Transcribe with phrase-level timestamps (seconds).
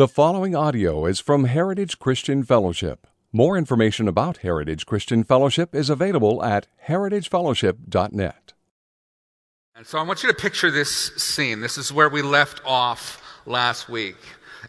[0.00, 3.06] The following audio is from Heritage Christian Fellowship.
[3.34, 8.54] More information about Heritage Christian Fellowship is available at heritagefellowship.net.
[9.76, 11.60] And so I want you to picture this scene.
[11.60, 14.16] This is where we left off last week.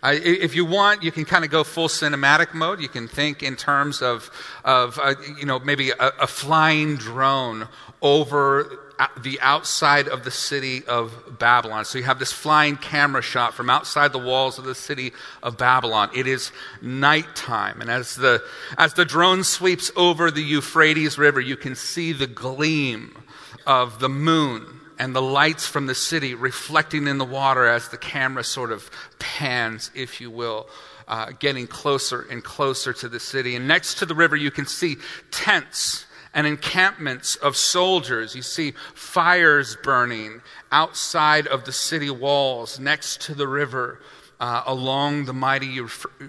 [0.04, 2.82] Uh, if you want, you can kind of go full cinematic mode.
[2.82, 4.30] You can think in terms of,
[4.66, 7.70] of uh, you know, maybe a, a flying drone
[8.02, 8.91] over
[9.22, 11.86] the outside of the city of Babylon.
[11.86, 15.58] So you have this flying camera shot from outside the walls of the city of
[15.58, 16.10] Babylon.
[16.16, 16.52] It is
[16.82, 17.82] nighttime.
[17.82, 18.44] And as the,
[18.78, 23.24] as the drone sweeps over the Euphrates River, you can see the gleam
[23.66, 24.66] of the moon
[25.00, 28.92] and the lights from the city reflecting in the water as the camera sort of
[29.20, 30.68] pans, if you will.
[31.08, 33.56] Uh, getting closer and closer to the city.
[33.58, 34.96] And next to the river, you can see
[35.30, 38.36] tents and encampments of soldiers.
[38.36, 44.00] You see fires burning outside of the city walls next to the river
[44.40, 45.80] uh, along the mighty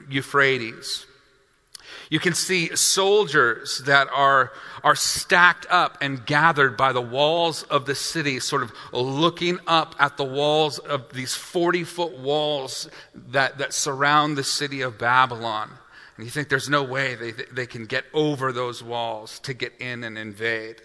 [0.09, 1.07] Euphrates.
[2.11, 4.53] You can see soldiers that are,
[4.85, 9.95] are stacked up and gathered by the walls of the city, sort of looking up
[9.99, 15.71] at the walls of these 40 foot walls that, that surround the city of Babylon.
[16.17, 19.73] And you think there's no way they, they can get over those walls to get
[19.81, 20.77] in and invade.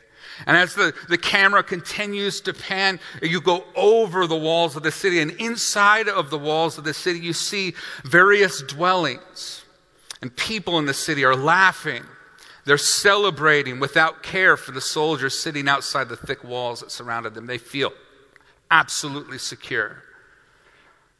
[0.45, 4.91] And as the, the camera continues to pan, you go over the walls of the
[4.91, 9.63] city, and inside of the walls of the city, you see various dwellings.
[10.21, 12.03] And people in the city are laughing.
[12.65, 17.45] They're celebrating without care for the soldiers sitting outside the thick walls that surrounded them.
[17.45, 17.93] They feel
[18.69, 20.03] absolutely secure.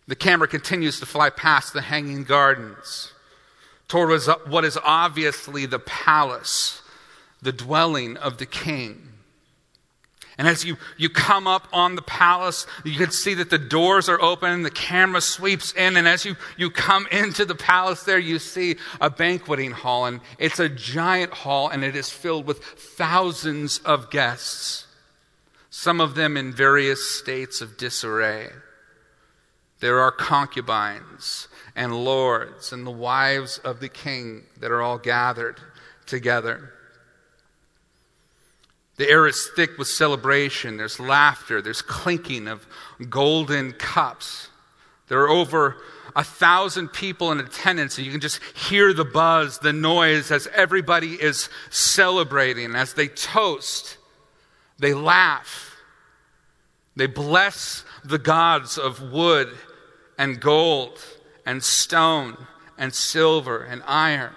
[0.07, 3.13] The camera continues to fly past the hanging gardens
[3.87, 6.81] toward what is obviously the palace,
[7.41, 9.07] the dwelling of the king.
[10.37, 14.07] And as you, you come up on the palace, you can see that the doors
[14.07, 18.19] are open, the camera sweeps in, and as you, you come into the palace there,
[18.19, 22.63] you see a banqueting hall, and it's a giant hall, and it is filled with
[22.63, 24.85] thousands of guests,
[25.71, 28.49] some of them in various states of disarray.
[29.79, 35.59] There are concubines and lords and the wives of the king that are all gathered
[36.07, 36.73] together.
[38.97, 40.77] The air is thick with celebration.
[40.77, 41.61] There's laughter.
[41.61, 42.65] There's clinking of
[43.09, 44.49] golden cups.
[45.07, 45.77] There are over
[46.15, 50.47] a thousand people in attendance, and you can just hear the buzz, the noise as
[50.47, 52.75] everybody is celebrating.
[52.75, 53.97] As they toast,
[54.79, 55.75] they laugh,
[56.95, 59.55] they bless the gods of wood
[60.17, 60.99] and gold
[61.47, 62.35] and stone
[62.77, 64.35] and silver and iron.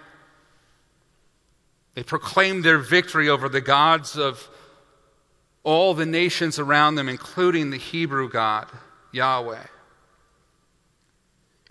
[1.94, 4.48] They proclaimed their victory over the gods of
[5.64, 8.68] all the nations around them, including the Hebrew God,
[9.10, 9.66] Yahweh.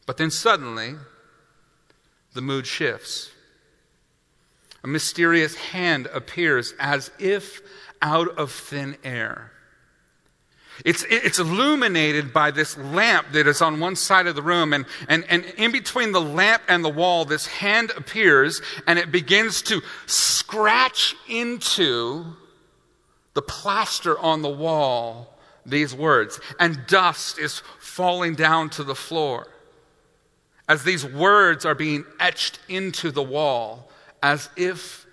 [0.06, 0.96] But then suddenly,
[2.34, 3.32] the mood shifts.
[4.84, 7.62] A mysterious hand appears as if
[8.02, 9.54] out of thin air.
[10.86, 14.74] It's, it's illuminated by this lamp that is on one side of the room.
[14.74, 19.12] And, and, and in between the lamp and the wall, this hand appears and it
[19.12, 22.26] begins to scratch into
[23.34, 26.40] the plaster on the wall these words.
[26.60, 29.48] And dust is falling down to the floor
[30.70, 33.90] as these words are being etched into the wall
[34.22, 35.06] as if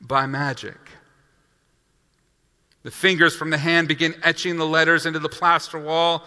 [0.00, 0.76] by magic.
[2.88, 6.24] The fingers from the hand begin etching the letters into the plaster wall,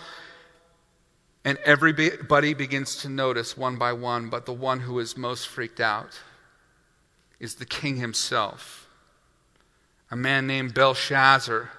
[1.44, 5.80] and everybody begins to notice one by one, but the one who is most freaked
[5.80, 6.22] out
[7.40, 8.88] is the king himself,
[10.12, 11.72] a man named Belshazzar.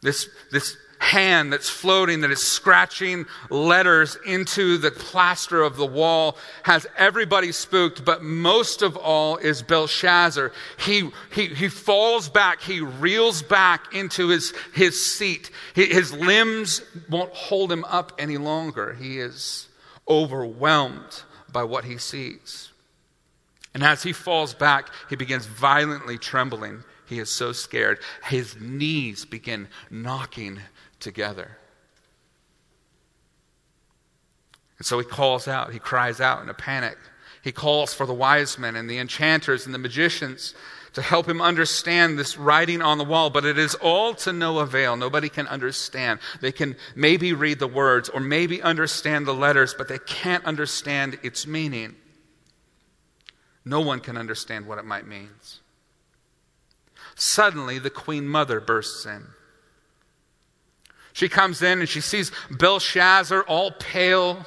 [0.00, 6.36] This, this hand that's floating, that is scratching letters into the plaster of the wall,
[6.62, 10.52] has everybody spooked, but most of all is Belshazzar.
[10.78, 15.50] He, he, he falls back, he reels back into his, his seat.
[15.74, 18.94] His limbs won't hold him up any longer.
[18.94, 19.68] He is
[20.08, 22.70] overwhelmed by what he sees.
[23.74, 26.82] And as he falls back, he begins violently trembling.
[27.06, 27.98] He is so scared.
[28.24, 30.60] His knees begin knocking
[31.06, 31.56] together.
[34.78, 36.98] And so he calls out, he cries out in a panic.
[37.44, 40.52] He calls for the wise men and the enchanters and the magicians
[40.94, 44.58] to help him understand this writing on the wall, but it is all to no
[44.58, 44.96] avail.
[44.96, 46.18] Nobody can understand.
[46.40, 51.20] They can maybe read the words or maybe understand the letters, but they can't understand
[51.22, 51.94] its meaning.
[53.64, 55.30] No one can understand what it might mean.
[57.14, 59.35] Suddenly, the queen mother bursts in.
[61.16, 64.44] She comes in and she sees Belshazzar all pale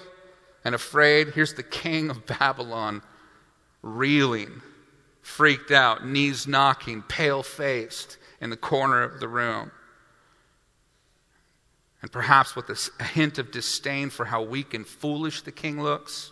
[0.64, 1.30] and afraid.
[1.30, 3.02] Here's the king of Babylon
[3.82, 4.62] reeling,
[5.24, 9.72] freaked out, knees knocking, pale faced in the corner of the room.
[12.04, 16.32] And perhaps with a hint of disdain for how weak and foolish the king looks,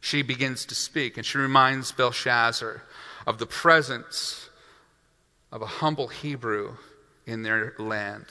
[0.00, 2.82] she begins to speak and she reminds Belshazzar
[3.26, 4.48] of the presence
[5.52, 6.78] of a humble Hebrew
[7.28, 8.24] in their land.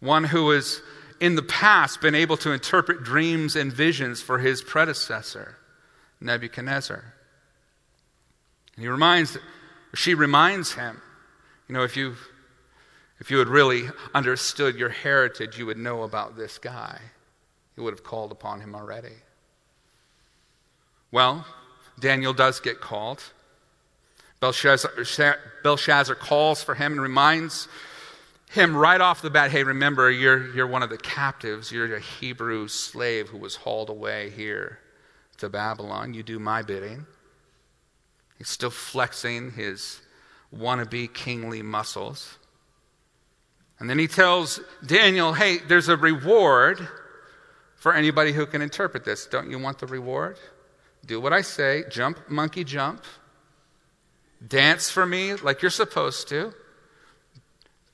[0.00, 0.80] One who has,
[1.20, 5.58] in the past, been able to interpret dreams and visions for his predecessor,
[6.20, 7.04] Nebuchadnezzar.
[8.74, 9.36] And he reminds,
[9.94, 11.00] she reminds him,
[11.68, 12.16] you know, if you,
[13.20, 13.84] if you had really
[14.14, 16.98] understood your heritage, you would know about this guy.
[17.76, 19.16] You would have called upon him already.
[21.10, 21.46] Well,
[22.00, 23.22] Daniel does get called.
[24.44, 27.66] Belshazzar, Belshazzar calls for him and reminds
[28.50, 31.72] him right off the bat hey, remember, you're, you're one of the captives.
[31.72, 34.80] You're a Hebrew slave who was hauled away here
[35.38, 36.12] to Babylon.
[36.12, 37.06] You do my bidding.
[38.36, 40.02] He's still flexing his
[40.54, 42.36] wannabe kingly muscles.
[43.78, 46.86] And then he tells Daniel, hey, there's a reward
[47.76, 49.24] for anybody who can interpret this.
[49.24, 50.36] Don't you want the reward?
[51.06, 53.02] Do what I say, jump, monkey, jump.
[54.46, 56.52] Dance for me like you're supposed to.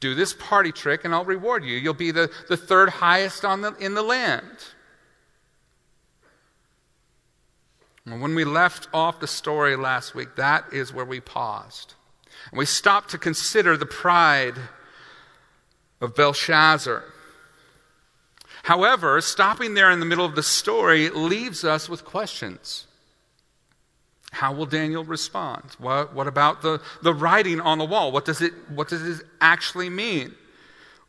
[0.01, 1.77] Do this party trick and I'll reward you.
[1.77, 4.57] You'll be the, the third highest on the, in the land.
[8.05, 11.95] when we left off the story last week, that is where we paused.
[12.51, 14.57] And we stopped to consider the pride
[16.01, 17.05] of Belshazzar.
[18.65, 22.87] However, stopping there in the middle of the story leaves us with questions.
[24.31, 25.65] How will Daniel respond?
[25.79, 28.13] What, what about the, the writing on the wall?
[28.13, 30.35] What does, it, what does it actually mean?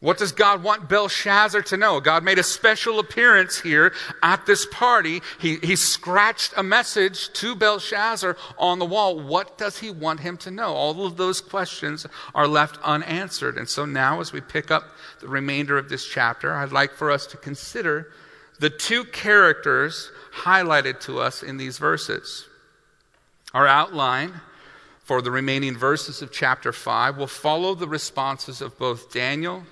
[0.02, 2.00] What does God want Belshazzar to know?
[2.00, 5.22] God made a special appearance here at this party.
[5.40, 9.20] He, he scratched a message to Belshazzar on the wall.
[9.20, 10.74] What does he want him to know?
[10.74, 13.60] All of those questions are left unanswered.
[13.60, 14.86] And so now, as we pick up
[15.20, 18.08] the remainder of this chapter, I'd like for us to consider
[18.60, 22.48] the two characters highlighted to us in these verses.
[23.54, 24.42] Our outline
[25.00, 29.64] for the remaining verses of chapter 5 will follow the responses of both Daniel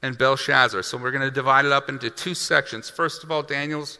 [0.00, 0.82] and Belshazzar.
[0.82, 2.88] So we're going to divide it up into two sections.
[2.88, 3.98] First of all, Daniel's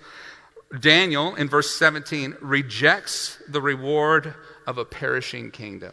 [0.81, 4.35] Daniel in verse 17 rejects the reward
[4.67, 5.93] of a perishing kingdom.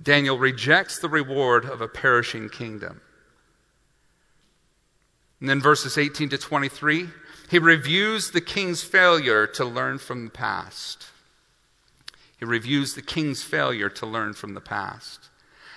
[0.00, 3.00] Daniel rejects the reward of a perishing kingdom.
[5.40, 7.08] And then verses 18 to 23,
[7.50, 11.06] he reviews the king's failure to learn from the past.
[12.38, 15.30] He reviews the king's failure to learn from the past.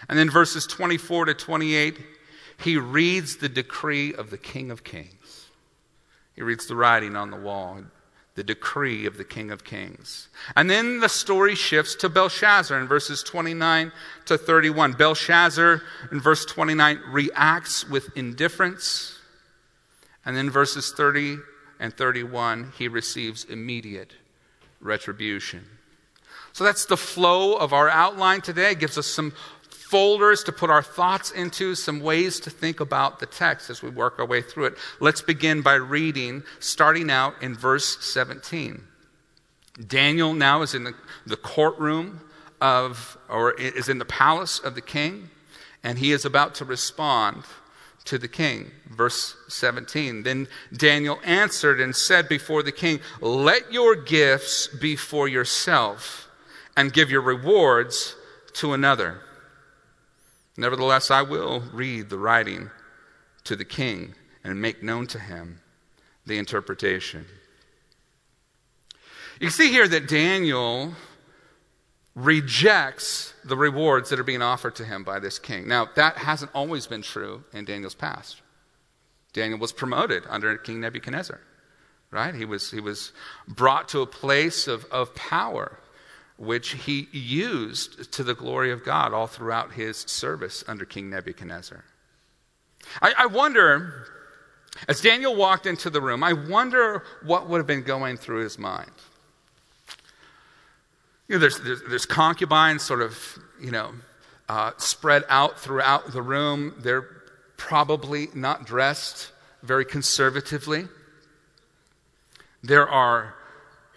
[0.07, 1.99] And then verses 24 to 28,
[2.63, 5.47] he reads the decree of the King of Kings.
[6.35, 7.81] He reads the writing on the wall,
[8.35, 10.29] the decree of the King of Kings.
[10.55, 13.91] And then the story shifts to Belshazzar in verses 29
[14.25, 14.93] to 31.
[14.93, 15.81] Belshazzar
[16.11, 19.19] in verse 29 reacts with indifference.
[20.25, 21.37] And then verses 30
[21.79, 24.13] and 31, he receives immediate
[24.81, 25.65] retribution.
[26.53, 28.71] So that's the flow of our outline today.
[28.71, 29.33] It gives us some
[29.89, 33.89] folders to put our thoughts into, some ways to think about the text as we
[33.89, 34.77] work our way through it.
[34.99, 38.83] Let's begin by reading, starting out in verse 17.
[39.87, 40.93] Daniel now is in the,
[41.25, 42.21] the courtroom
[42.61, 45.31] of, or is in the palace of the king,
[45.83, 47.43] and he is about to respond
[48.05, 48.69] to the king.
[48.87, 50.21] Verse 17.
[50.21, 56.28] Then Daniel answered and said before the king, Let your gifts be for yourself
[56.79, 58.15] and give your rewards
[58.53, 59.19] to another.
[60.55, 62.69] Nevertheless, I will read the writing
[63.43, 65.59] to the king and make known to him
[66.25, 67.25] the interpretation.
[69.41, 70.93] You see here that Daniel
[72.15, 75.67] rejects the rewards that are being offered to him by this king.
[75.67, 78.41] Now, that hasn't always been true in Daniel's past.
[79.33, 81.41] Daniel was promoted under King Nebuchadnezzar,
[82.09, 82.33] right?
[82.33, 83.11] He was, he was
[83.49, 85.77] brought to a place of, of power
[86.39, 91.83] which he used to the glory of God all throughout his service under King Nebuchadnezzar.
[93.01, 94.05] I, I, wonder,
[94.87, 98.57] as Daniel walked into the room, I wonder what would have been going through his
[98.57, 98.89] mind.
[101.27, 103.91] You know, there's, there's, there's concubines sort of, you know,
[104.47, 106.73] uh, spread out throughout the room.
[106.79, 107.05] They're
[107.57, 110.87] probably not dressed very conservatively.
[112.63, 113.35] There are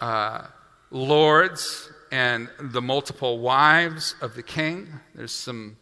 [0.01, 0.47] uh,
[0.91, 4.87] lords and the multiple wives of the king.
[5.15, 5.77] There's some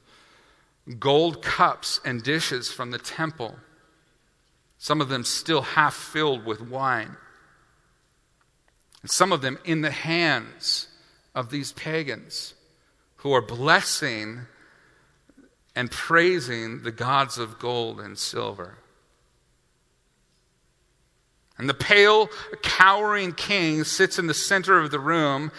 [0.97, 3.57] gold cups and dishes from the temple.
[4.77, 7.15] some of them still half filled with wine,
[9.03, 10.88] and some of them in the hands
[11.35, 12.55] of these pagans
[13.17, 14.39] who are blessing
[15.75, 18.79] and praising the gods of gold and silver.
[21.59, 22.27] And the pale,
[22.63, 25.51] cowering king sits in the center of the room,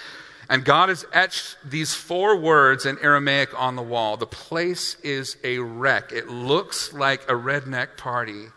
[0.53, 4.19] and God has etched these four words in Aramaic on the wall.
[4.19, 6.13] The place is a wreck.
[6.13, 8.49] It looks like a redneck party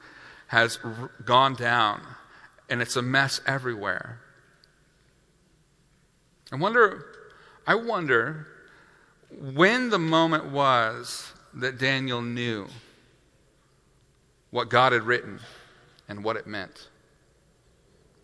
[0.48, 0.78] has
[1.24, 2.02] gone down,
[2.70, 4.20] and it's a mess everywhere.
[6.52, 7.06] I wonder,
[7.66, 8.46] I wonder
[9.32, 12.68] when the moment was that Daniel knew
[14.52, 15.40] what God had written
[16.10, 16.90] and what it meant.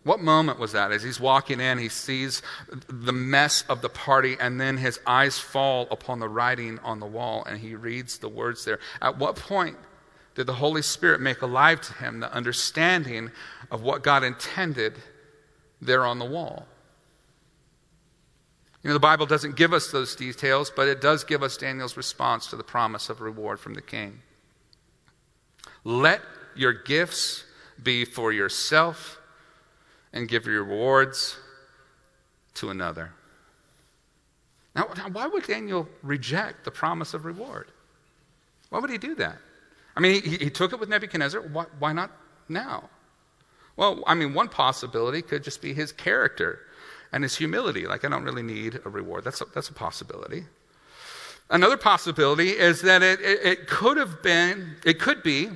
[0.04, 0.90] What moment was that?
[0.90, 2.42] As he's walking in, he sees
[2.88, 7.06] the mess of the party, and then his eyes fall upon the writing on the
[7.06, 8.80] wall, and he reads the words there.
[9.00, 9.76] At what point
[10.34, 13.30] did the Holy Spirit make alive to him the understanding
[13.70, 14.94] of what God intended
[15.80, 16.66] there on the wall.
[18.82, 21.96] You know, the Bible doesn't give us those details, but it does give us Daniel's
[21.96, 24.20] response to the promise of reward from the king.
[25.84, 26.22] Let
[26.56, 27.44] your gifts
[27.80, 29.20] be for yourself
[30.12, 31.36] and give your rewards
[32.54, 33.12] to another.
[34.74, 37.68] Now, why would Daniel reject the promise of reward?
[38.70, 39.36] Why would he do that?
[39.94, 41.42] I mean, he, he took it with Nebuchadnezzar.
[41.42, 42.10] Why, why not
[42.48, 42.88] now?
[43.76, 46.60] Well, I mean, one possibility could just be his character
[47.12, 47.86] and his humility.
[47.86, 49.24] Like, I don't really need a reward.
[49.24, 50.44] That's a, that's a possibility.
[51.50, 55.50] Another possibility is that it, it, it could have been, it could be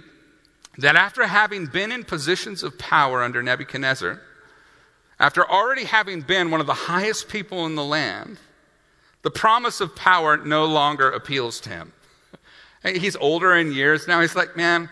[0.77, 4.21] that after having been in positions of power under Nebuchadnezzar,
[5.19, 8.39] after already having been one of the highest people in the land,
[9.23, 11.93] the promise of power no longer appeals to him.
[12.85, 14.21] He's older in years now.
[14.21, 14.89] He's like, man,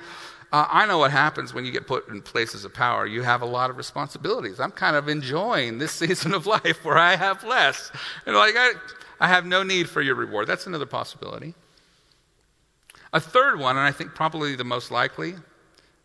[0.50, 3.07] uh, I know what happens when you get put in places of power.
[3.07, 4.61] You have a lot of responsibilities.
[4.61, 7.93] I'm kind of enjoying this season of life where I have less.
[8.25, 8.73] And like, I,
[9.21, 10.47] I have no need for your reward.
[10.47, 11.54] That's another possibility.
[13.12, 15.35] A third one, and I think probably the most likely,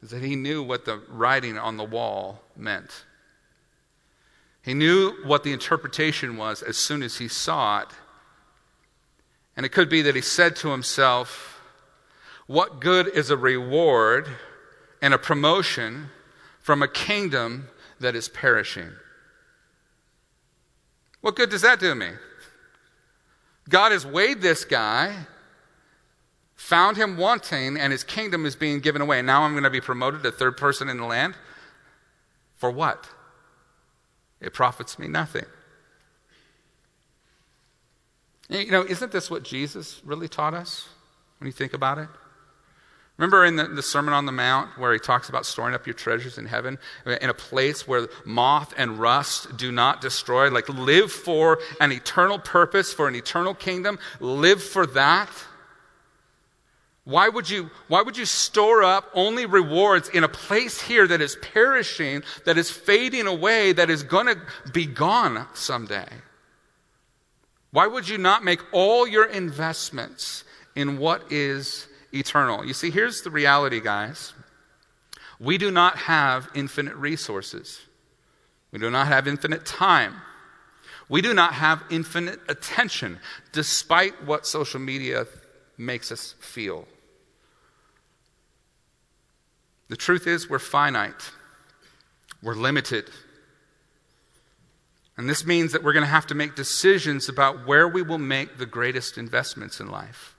[0.02, 3.06] is that he knew what the writing on the wall meant.
[4.62, 7.89] He knew what the interpretation was as soon as he saw it.
[9.56, 11.62] And it could be that he said to himself,
[12.48, 14.28] what good is a reward
[15.01, 16.10] and a promotion
[16.60, 18.92] from a kingdom that is perishing?
[21.22, 22.10] What good does that do me?
[23.68, 25.28] God has weighed this guy,
[26.56, 29.22] found him wanting, and his kingdom is being given away.
[29.22, 31.36] Now I'm going to be promoted to third person in the land?
[32.56, 33.08] For what?
[34.41, 35.46] It profits me nothing.
[38.50, 40.88] You know, isn't this what Jesus really taught us
[41.39, 42.10] when you think about it?
[43.17, 45.93] Remember in the, the, Sermon on the Mount where he talks about storing up your
[45.93, 50.50] treasures in heaven, in a place where moth and rust do not destroy?
[50.50, 54.00] Like, live for an eternal purpose, for an eternal kingdom.
[54.22, 55.29] Live for that.
[57.10, 61.22] Why would you, why would you store up only rewards in a place here that
[61.22, 64.39] is perishing, that is fading away, that is going to
[64.72, 66.10] be gone someday?
[67.72, 70.44] Why would you not make all your investments
[70.75, 72.66] in what is eternal.
[72.66, 74.34] You see, here's the reality, guys.
[75.39, 77.82] We do not have infinite resources.
[78.72, 80.16] We do not have infinite time.
[81.08, 83.20] We do not have infinite attention,
[83.51, 85.25] despite what social media
[85.78, 86.88] makes us feel.
[89.89, 91.31] The truth is, we're finite,
[92.41, 93.10] we're limited.
[95.17, 98.19] And this means that we're going to have to make decisions about where we will
[98.19, 100.36] make the greatest investments in life.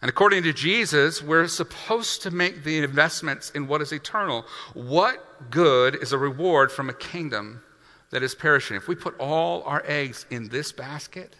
[0.00, 4.44] And according to Jesus, we're supposed to make the investments in what is eternal.
[4.74, 7.62] What good is a reward from a kingdom
[8.10, 8.76] that is perishing?
[8.76, 11.34] If we put all our eggs in this basket,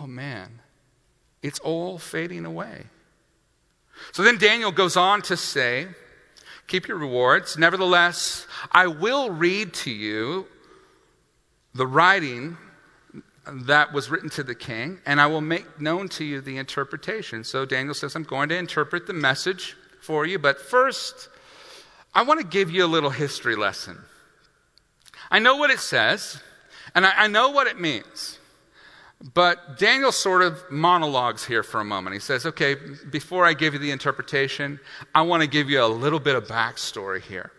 [0.00, 0.60] oh man,
[1.42, 2.84] it's all fading away.
[4.12, 5.88] So then Daniel goes on to say,
[6.66, 7.58] Keep your rewards.
[7.58, 10.46] Nevertheless, I will read to you
[11.74, 12.56] the writing
[13.44, 17.42] that was written to the king, and I will make known to you the interpretation.
[17.44, 21.28] So Daniel says, I'm going to interpret the message for you, but first,
[22.14, 23.98] I want to give you a little history lesson.
[25.30, 26.40] I know what it says,
[26.94, 28.38] and I, I know what it means.
[29.22, 32.14] But Daniel sort of monologues here for a moment.
[32.14, 32.76] He says, Okay,
[33.10, 34.80] before I give you the interpretation,
[35.14, 37.52] I want to give you a little bit of backstory here.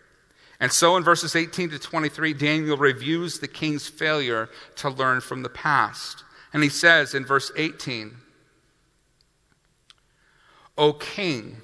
[0.58, 5.42] And so in verses 18 to 23, Daniel reviews the king's failure to learn from
[5.42, 6.24] the past.
[6.52, 8.16] And he says in verse 18,
[10.78, 11.58] O king,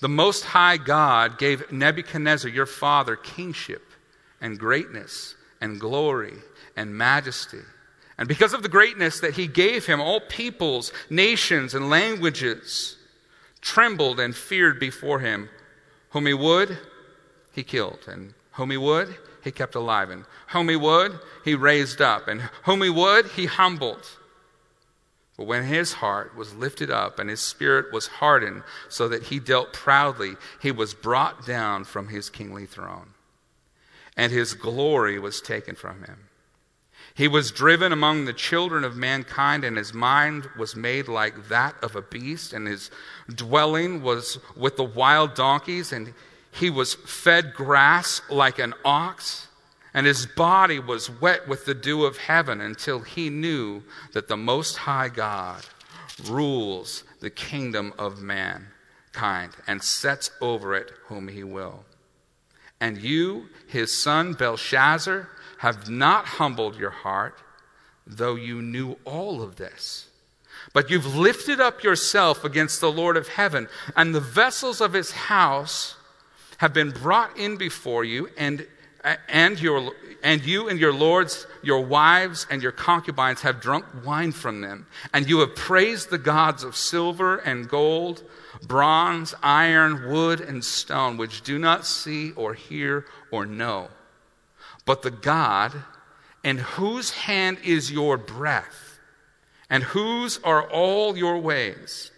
[0.00, 3.82] the Most High God gave Nebuchadnezzar, your father, kingship
[4.40, 6.34] and greatness and glory
[6.76, 7.60] and majesty.
[8.16, 12.96] And because of the greatness that he gave him, all peoples, nations, and languages
[13.60, 15.48] trembled and feared before him.
[16.10, 16.78] Whom he would,
[17.52, 18.00] he killed.
[18.06, 20.10] And whom he would, he kept alive.
[20.10, 22.28] And whom he would, he raised up.
[22.28, 24.06] And whom he would, he humbled.
[25.36, 29.40] But when his heart was lifted up and his spirit was hardened so that he
[29.40, 33.14] dealt proudly, he was brought down from his kingly throne.
[34.16, 36.28] And his glory was taken from him.
[37.14, 41.76] He was driven among the children of mankind, and his mind was made like that
[41.82, 42.90] of a beast, and his
[43.32, 46.12] dwelling was with the wild donkeys, and
[46.50, 49.46] he was fed grass like an ox,
[49.92, 54.36] and his body was wet with the dew of heaven until he knew that the
[54.36, 55.64] Most High God
[56.24, 61.84] rules the kingdom of mankind and sets over it whom he will.
[62.80, 65.28] And you, his son Belshazzar,
[65.64, 67.38] have not humbled your heart,
[68.06, 70.10] though you knew all of this.
[70.74, 75.12] But you've lifted up yourself against the Lord of heaven, and the vessels of his
[75.12, 75.96] house
[76.58, 78.66] have been brought in before you, and,
[79.26, 79.92] and, your,
[80.22, 84.86] and you and your lords, your wives, and your concubines have drunk wine from them.
[85.14, 88.22] And you have praised the gods of silver and gold,
[88.68, 93.88] bronze, iron, wood, and stone, which do not see or hear or know
[94.84, 95.72] but the God
[96.42, 98.98] in whose hand is your breath,
[99.70, 102.10] and whose are all your ways,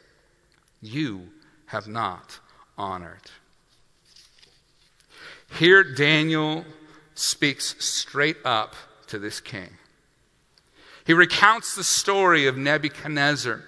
[0.80, 1.28] you
[1.66, 2.40] have not
[2.76, 3.30] honored.
[5.58, 6.64] Here, Daniel
[7.14, 8.75] speaks straight up
[9.06, 9.70] to this king.
[11.06, 13.62] He recounts the story of Nebuchadnezzar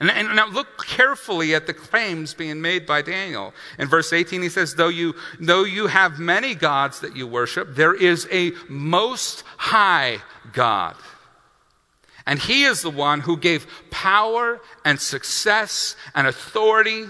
[0.00, 3.54] and, and, now look carefully at the claims being made by Daniel.
[3.78, 7.74] In verse 18, he says, though you, though you have many gods that you worship,
[7.74, 10.18] there is a most high
[10.52, 10.96] God.
[12.26, 17.04] And he is the one who gave power and success and authority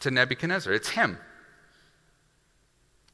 [0.00, 0.72] to Nebuchadnezzar.
[0.72, 1.18] It's him.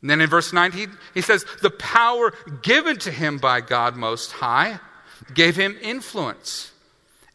[0.01, 4.33] And then in verse 19, he says, The power given to him by God Most
[4.33, 4.81] High
[5.35, 6.73] gave him influence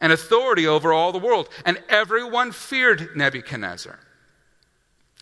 [0.01, 1.47] and authority over all the world.
[1.65, 3.99] And everyone feared Nebuchadnezzar.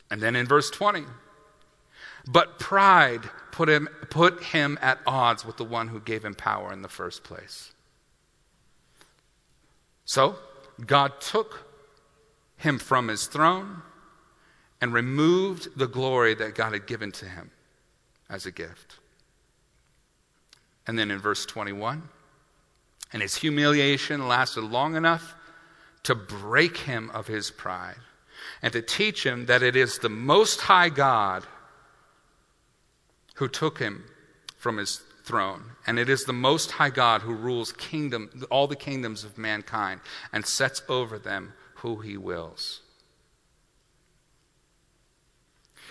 [0.09, 1.03] And then in verse 20,
[2.27, 6.73] but pride put him, put him at odds with the one who gave him power
[6.73, 7.73] in the first place.
[10.05, 10.37] So,
[10.85, 11.67] God took
[12.57, 13.83] him from his throne
[14.81, 17.51] and removed the glory that God had given to him
[18.29, 18.95] as a gift.
[20.87, 22.09] And then in verse 21,
[23.12, 25.36] and his humiliation lasted long enough
[26.04, 27.98] to break him of his pride
[28.62, 31.45] and to teach him that it is the Most High God
[33.36, 34.04] who took him
[34.58, 35.63] from his throne.
[35.88, 40.02] And it is the Most High God who rules kingdom, all the kingdoms of mankind
[40.34, 42.82] and sets over them who he wills.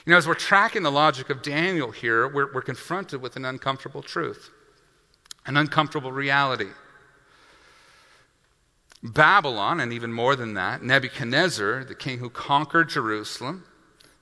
[0.05, 3.45] You know, as we're tracking the logic of Daniel here, we're, we're confronted with an
[3.45, 4.51] uncomfortable truth,
[5.45, 6.69] an uncomfortable reality.
[9.03, 13.65] Babylon, and even more than that, Nebuchadnezzar, the king who conquered Jerusalem,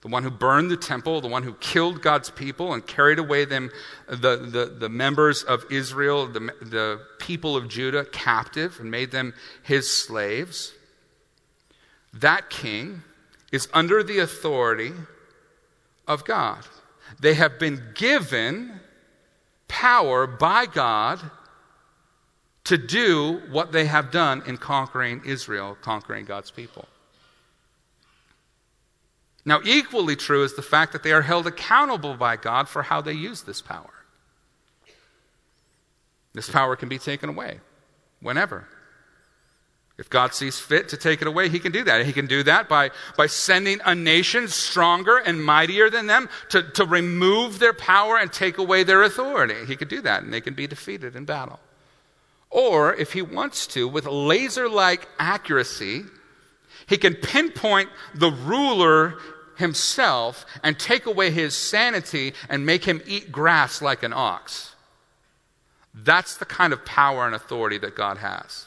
[0.03, 3.45] the one who burned the temple, the one who killed God's people and carried away
[3.45, 3.71] them,
[4.07, 9.35] the, the, the members of Israel, the, the people of Judah, captive and made them
[9.63, 10.75] his slaves.
[12.13, 13.03] That king
[13.51, 14.93] is under the authority
[16.07, 16.65] of God.
[17.19, 18.81] They have been given
[19.69, 21.21] power by God
[22.67, 26.87] to do what they have done in conquering Israel, conquering God's people.
[29.45, 33.01] Now, equally true is the fact that they are held accountable by God for how
[33.01, 33.93] they use this power.
[36.35, 37.61] This power can be taken away
[38.21, 38.67] whenever.
[39.97, 42.05] If God sees fit to take it away, He can do that.
[42.05, 46.65] He can do that by, by sending a nation stronger and mightier than them to,
[46.73, 49.65] to remove their power and take away their authority.
[49.67, 51.61] He could do that, and they can be defeated in battle.
[52.57, 56.05] Or, if he wants to, with laser like accuracy,
[56.87, 59.19] he can pinpoint the ruler
[59.59, 64.75] himself and take away his sanity and make him eat grass like an ox.
[65.93, 68.65] That's the kind of power and authority that God has.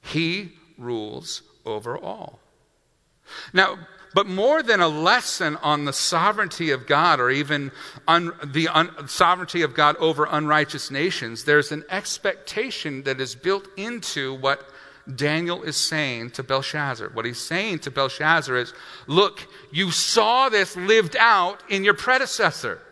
[0.00, 2.40] He rules over all.
[3.52, 3.76] Now,
[4.18, 7.70] but more than a lesson on the sovereignty of God or even
[8.08, 13.68] un, the un, sovereignty of God over unrighteous nations, there's an expectation that is built
[13.76, 14.70] into what
[15.14, 17.10] Daniel is saying to Belshazzar.
[17.10, 18.74] What he's saying to Belshazzar is
[19.06, 22.82] look, you saw this lived out in your predecessor.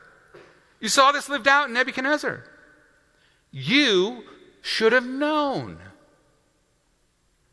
[0.79, 2.45] You saw this lived out in Nebuchadnezzar.
[3.51, 4.23] You
[4.63, 5.79] should have known.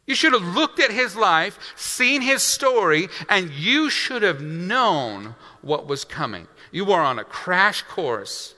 [0.05, 5.35] You should have looked at his life, seen his story, and you should have known
[5.61, 6.47] what was coming.
[6.71, 8.53] You are on a crash course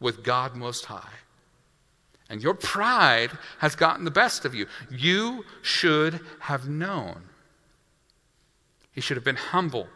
[0.00, 1.12] with God Most High.
[2.28, 4.66] And your pride has gotten the best of you.
[4.90, 7.22] You should have known.
[8.92, 9.88] He should have been humble.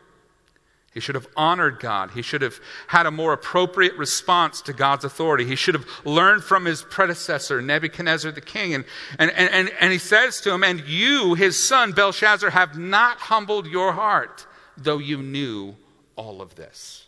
[0.92, 2.10] He should have honored God.
[2.10, 5.44] He should have had a more appropriate response to God's authority.
[5.44, 8.74] He should have learned from his predecessor, Nebuchadnezzar the king.
[8.74, 8.84] And,
[9.18, 13.68] and, and, and he says to him, And you, his son, Belshazzar, have not humbled
[13.68, 15.76] your heart, though you knew
[16.16, 17.06] all of this.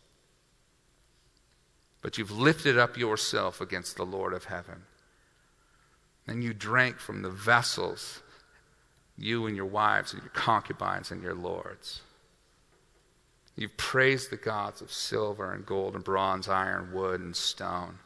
[2.03, 4.83] But you've lifted up yourself against the Lord of heaven.
[6.29, 8.23] And you drank from the vessels,
[9.19, 12.03] you and your wives and your concubines and your lords.
[13.57, 17.99] You've praised the gods of silver and gold and bronze, iron, wood, and stone.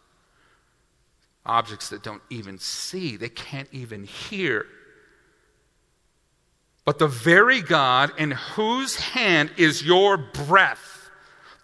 [1.45, 4.67] Objects that don't even see, they can't even hear.
[6.85, 11.11] But the very God in whose hand is your breath,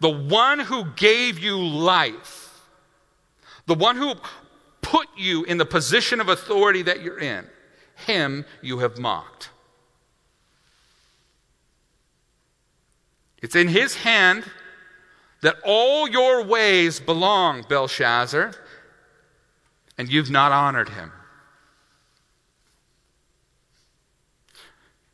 [0.01, 2.61] the one who gave you life,
[3.67, 4.15] the one who
[4.81, 7.47] put you in the position of authority that you're in,
[8.07, 9.51] him you have mocked.
[13.43, 14.45] It's in his hand
[15.43, 18.53] that all your ways belong, Belshazzar,
[19.99, 21.13] and you've not honored him.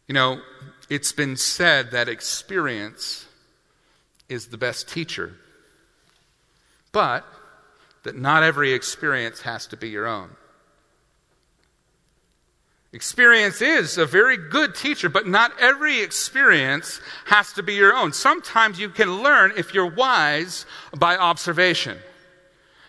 [0.06, 0.40] You know,
[0.88, 3.26] it's been said that experience
[4.28, 5.34] is the best teacher,
[6.92, 7.26] but
[8.02, 10.30] that not every experience has to be your own.
[12.92, 18.12] Experience is a very good teacher, but not every experience has to be your own.
[18.12, 20.64] Sometimes you can learn, if you're wise,
[20.96, 21.98] by observation.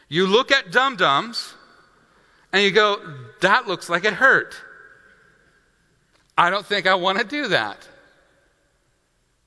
[0.07, 1.53] You look at dum dums
[2.53, 3.01] and you go,
[3.41, 4.55] that looks like it hurt.
[6.37, 7.85] I don't think I want to do that.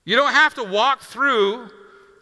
[0.05, 1.71] You don't have to walk through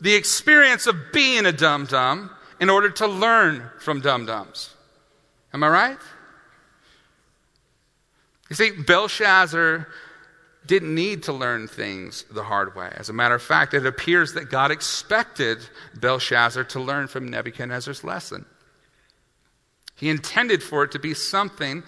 [0.01, 4.71] the experience of being a dum dum in order to learn from dum dums.
[5.53, 5.99] Am I right?
[8.51, 9.87] You see, Belshazzar
[10.67, 12.93] didn't need to learn things the hard way.
[12.97, 15.59] As a matter of fact, it appears that God expected
[15.95, 18.45] Belshazzar to learn from Nebuchadnezzar's lesson.
[19.97, 21.83] He intended for it to be something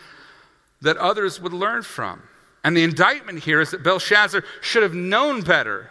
[0.80, 2.22] that others would learn from.
[2.64, 5.90] And the indictment here is that Belshazzar should have known better.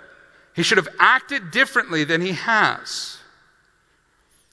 [0.55, 3.17] He should have acted differently than he has.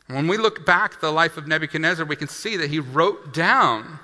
[0.09, 3.33] When we look back at the life of Nebuchadnezzar, we can see that he wrote
[3.33, 4.00] down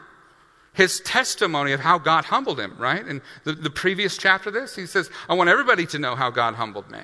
[0.74, 3.06] his testimony of how God humbled him, right?
[3.06, 6.54] In the, the previous chapter this, he says, I want everybody to know how God
[6.54, 7.00] humbled me.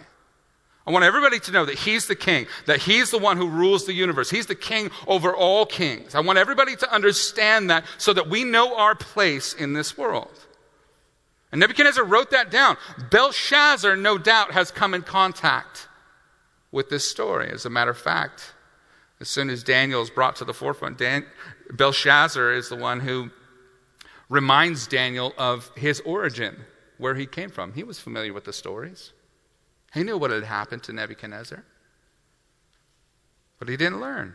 [0.86, 3.86] I want everybody to know that he's the king, that he's the one who rules
[3.86, 4.28] the universe.
[4.28, 6.14] He's the king over all kings.
[6.14, 10.32] I want everybody to understand that so that we know our place in this world.
[11.52, 12.76] And Nebuchadnezzar wrote that down.
[13.10, 15.86] Belshazzar, no doubt, has come in contact
[16.72, 17.50] with this story.
[17.50, 18.52] As a matter of fact,
[19.20, 21.26] as soon as Daniel is brought to the forefront, Dan-
[21.72, 23.30] Belshazzar is the one who
[24.30, 26.56] reminds Daniel of his origin,
[26.96, 27.74] where he came from.
[27.74, 29.12] He was familiar with the stories,
[29.92, 31.62] he knew what had happened to Nebuchadnezzar,
[33.58, 34.34] but he didn't learn.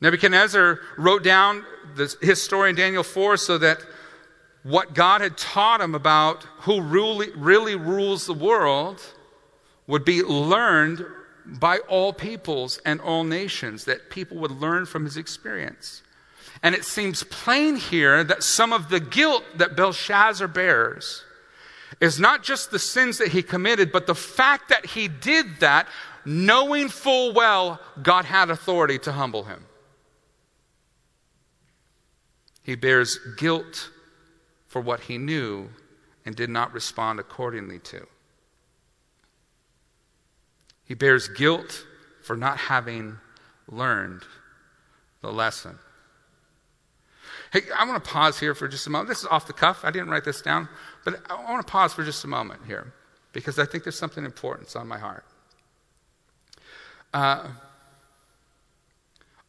[0.00, 1.64] Nebuchadnezzar wrote down
[1.96, 3.78] this, his story in Daniel 4 so that
[4.62, 9.00] what God had taught him about who really, really rules the world
[9.86, 11.04] would be learned
[11.46, 16.02] by all peoples and all nations, that people would learn from his experience.
[16.64, 21.22] And it seems plain here that some of the guilt that Belshazzar bears
[22.00, 25.86] is not just the sins that he committed, but the fact that he did that
[26.24, 29.66] knowing full well God had authority to humble him.
[32.62, 33.90] He bears guilt
[34.66, 35.68] for what he knew
[36.24, 38.06] and did not respond accordingly to.
[40.86, 41.84] He bears guilt
[42.22, 43.18] for not having
[43.68, 44.22] learned
[45.20, 45.78] the lesson.
[47.54, 49.08] Hey, I want to pause here for just a moment.
[49.08, 49.84] This is off the cuff.
[49.84, 50.68] I didn't write this down,
[51.04, 52.92] but I want to pause for just a moment here
[53.32, 55.24] because I think there's something important on my heart.
[57.12, 57.46] Uh,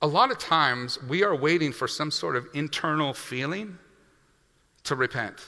[0.04, 3.80] a lot of times we are waiting for some sort of internal feeling
[4.84, 5.40] to repent.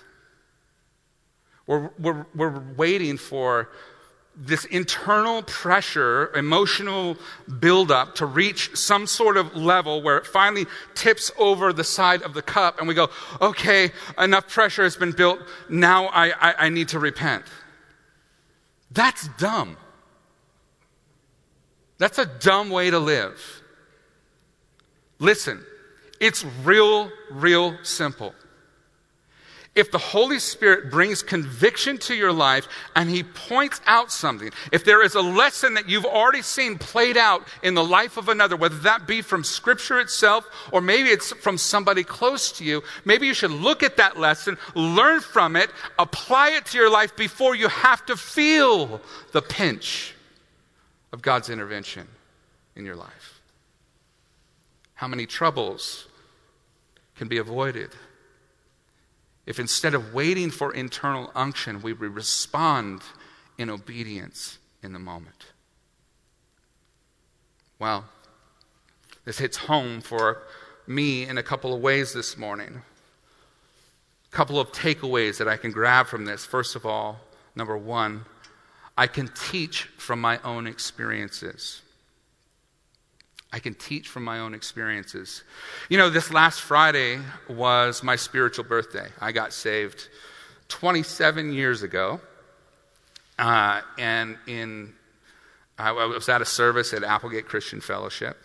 [1.67, 3.69] We're, we're, we're waiting for
[4.39, 7.17] this internal pressure, emotional
[7.59, 12.35] buildup to reach some sort of level where it finally tips over the side of
[12.35, 13.09] the cup and we go,
[13.41, 15.39] okay, enough pressure has been built.
[15.69, 17.45] Now I, I, I need to repent.
[18.91, 19.77] That's dumb.
[21.97, 23.63] That's a dumb way to live.
[25.17, 25.65] Listen,
[26.19, 28.35] it's real, real simple
[29.77, 34.83] if the Holy Spirit brings conviction to your life and He points out something, if
[34.83, 38.55] there is a lesson that you've already seen played out in the life of another,
[38.55, 43.27] whether that be from Scripture itself or maybe it's from somebody close to you, maybe
[43.27, 47.55] you should look at that lesson, learn from it, apply it to your life before
[47.55, 48.99] you have to feel
[49.31, 50.15] the pinch
[51.11, 52.07] of God's intervention
[52.75, 53.41] in your life.
[54.95, 56.07] How many troubles
[57.15, 57.91] can be avoided?
[59.47, 63.01] If instead of waiting for internal unction, we respond
[63.57, 65.45] in obedience in the moment.
[67.79, 68.05] Well,
[69.23, 70.43] this hits home for
[70.85, 72.81] me in a couple of ways this morning.
[74.31, 76.45] A couple of takeaways that I can grab from this.
[76.45, 77.21] First of all,
[77.55, 78.25] number one,
[78.97, 81.81] I can teach from my own experiences.
[83.51, 85.43] I can teach from my own experiences.
[85.89, 89.07] You know, this last Friday was my spiritual birthday.
[89.21, 90.09] I got saved
[90.67, 92.19] 27 years ago.
[93.39, 94.93] Uh, and in,
[95.77, 98.37] I was at a service at Applegate Christian Fellowship.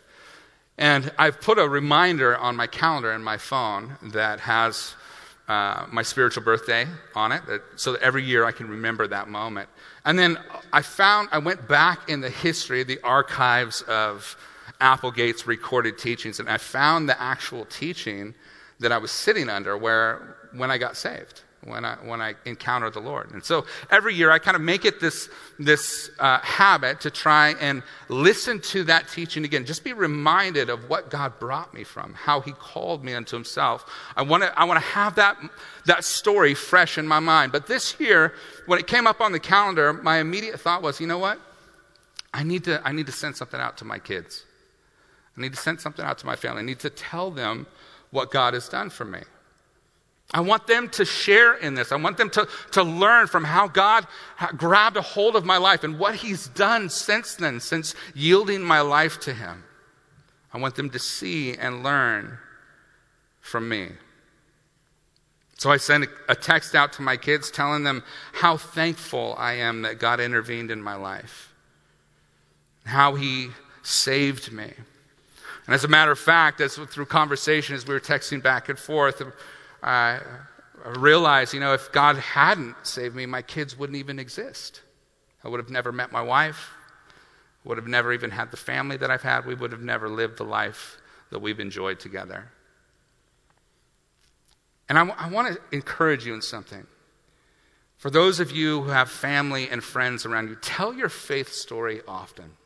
[0.78, 4.94] And I've put a reminder on my calendar in my phone that has
[5.48, 9.28] uh, my spiritual birthday on it, that, so that every year I can remember that
[9.28, 9.68] moment.
[10.04, 10.38] And then
[10.72, 14.36] I found, I went back in the history, the archives of
[14.82, 18.34] Applegate's recorded teachings, and I found the actual teaching
[18.80, 22.94] that I was sitting under where when I got saved, when I, when I encountered
[22.94, 23.30] the Lord.
[23.30, 27.54] And so every year I kind of make it this, this uh, habit to try
[27.60, 29.64] and listen to that teaching again.
[29.64, 33.88] Just be reminded of what God brought me from, how He called me unto Himself.
[34.16, 35.38] I want to I wanna have that,
[35.86, 37.52] that story fresh in my mind.
[37.52, 38.34] But this year,
[38.66, 41.38] when it came up on the calendar, my immediate thought was, you know what?
[42.34, 44.44] I need to, I need to send something out to my kids.
[45.36, 46.60] I need to send something out to my family.
[46.60, 47.66] I need to tell them
[48.10, 49.20] what God has done for me.
[50.34, 51.92] I want them to share in this.
[51.92, 54.06] I want them to, to learn from how God
[54.56, 58.80] grabbed a hold of my life and what He's done since then, since yielding my
[58.80, 59.64] life to Him.
[60.52, 62.38] I want them to see and learn
[63.40, 63.88] from me.
[65.58, 69.82] So I sent a text out to my kids telling them how thankful I am
[69.82, 71.52] that God intervened in my life,
[72.84, 73.48] how He
[73.82, 74.72] saved me.
[75.66, 78.78] And as a matter of fact, as through conversation, as we were texting back and
[78.78, 79.26] forth, uh,
[79.82, 80.20] I
[80.96, 84.82] realized, you know, if God hadn't saved me, my kids wouldn't even exist.
[85.44, 86.70] I would have never met my wife,
[87.64, 89.46] would have never even had the family that I've had.
[89.46, 90.98] We would have never lived the life
[91.30, 92.50] that we've enjoyed together.
[94.88, 96.86] And I, I want to encourage you in something.
[97.96, 102.02] For those of you who have family and friends around you, tell your faith story
[102.08, 102.56] often.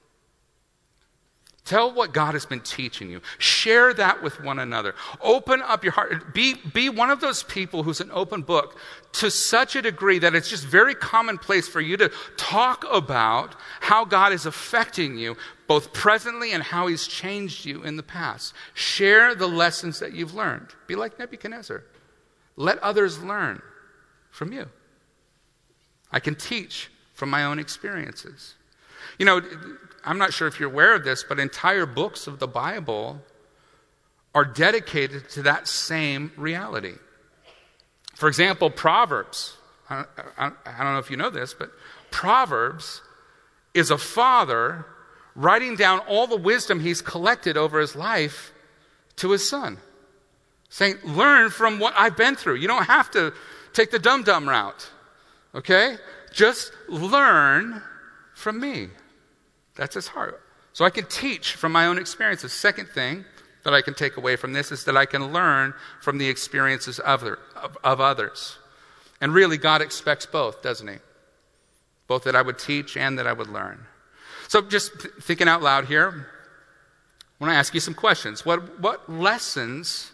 [1.67, 3.21] Tell what God has been teaching you.
[3.39, 4.95] Share that with one another.
[5.21, 6.33] Open up your heart.
[6.33, 8.79] Be, be one of those people who's an open book
[9.15, 14.05] to such a degree that it's just very commonplace for you to talk about how
[14.05, 18.55] God is affecting you, both presently and how He's changed you in the past.
[18.75, 20.69] Share the lessons that you've learned.
[20.87, 21.83] Be like Nebuchadnezzar.
[22.55, 23.61] Let others learn
[24.31, 24.67] from you.
[26.13, 28.55] I can teach from my own experiences.
[29.19, 29.41] You know,
[30.07, 33.21] I'm not sure if you're aware of this, but entire books of the Bible
[34.35, 36.95] are dedicated to that same reality.
[38.15, 39.57] For example, Proverbs.
[39.91, 40.05] I,
[40.39, 41.71] don't know if you know this, but
[42.11, 43.03] Proverbs
[43.75, 44.87] is a father
[45.35, 48.53] writing down all the wisdom he's collected over his life
[49.17, 49.79] to his son.
[50.69, 52.57] Saying, learn from what I've been through.
[52.57, 53.33] You don't have to
[53.73, 54.91] take the dum dum route.
[55.55, 55.97] Okay?
[56.33, 57.83] Just learn
[58.35, 58.89] from me.
[59.77, 60.43] That's his heart.
[60.73, 62.53] So I can teach from my own experiences.
[62.53, 63.25] Second thing
[63.65, 66.99] that I can take away from this is that I can learn from the experiences
[66.99, 68.59] of, other, of, of others.
[69.21, 70.97] And really, God expects both, doesn't He?
[72.07, 73.87] Both that I would teach and that I would learn.
[74.49, 76.29] So, just thinking out loud here,
[77.41, 78.47] I want to ask you some questions.
[78.47, 80.13] What, what lessons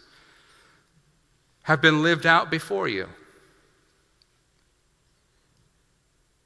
[1.63, 3.07] have been lived out before you?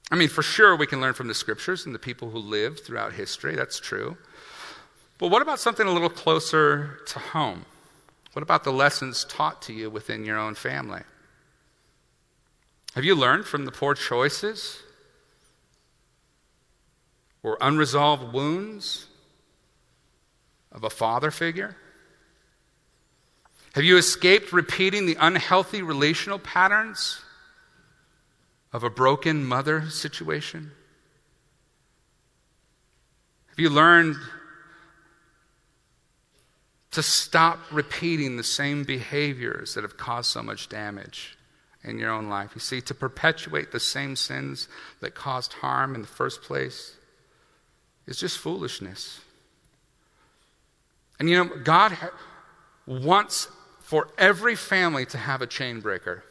[0.10, 2.82] I mean, for sure, we can learn from the scriptures and the people who lived
[2.82, 3.56] throughout history.
[3.56, 4.18] That's true.
[5.18, 7.66] But what about something a little closer to home?
[8.34, 11.02] What about the lessons taught to you within your own family?
[12.96, 14.80] Have you learned from the poor choices
[17.44, 19.08] or unresolved wounds
[20.72, 21.76] of a father figure?
[23.74, 27.22] Have you escaped repeating the unhealthy relational patterns
[28.74, 30.72] of a broken mother situation?
[33.50, 34.16] Have you learned
[36.92, 41.38] to stop repeating the same behaviors that have caused so much damage
[41.84, 42.52] in your own life?
[42.54, 44.68] You see, to perpetuate the same sins
[45.00, 46.96] that caused harm in the first place
[48.06, 49.22] is just foolishness.
[51.20, 51.98] And you know, God
[52.86, 53.48] wants
[53.82, 56.24] for every family to have a chain breaker.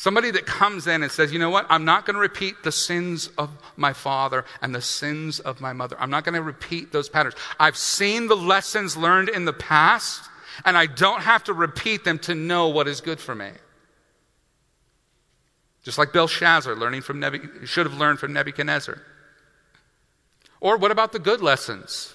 [0.00, 2.72] Somebody that comes in and says, you know what, I'm not going to repeat the
[2.72, 5.94] sins of my father and the sins of my mother.
[6.00, 7.34] I'm not going to repeat those patterns.
[7.58, 10.22] I've seen the lessons learned in the past,
[10.64, 13.50] and I don't have to repeat them to know what is good for me.
[15.84, 19.02] Just like Belshazzar learning from Nebuch- should have learned from Nebuchadnezzar.
[20.62, 22.14] Or what about the good lessons?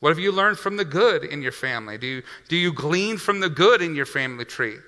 [0.00, 1.98] What have you learned from the good in your family?
[1.98, 4.78] Do you, do you glean from the good in your family tree?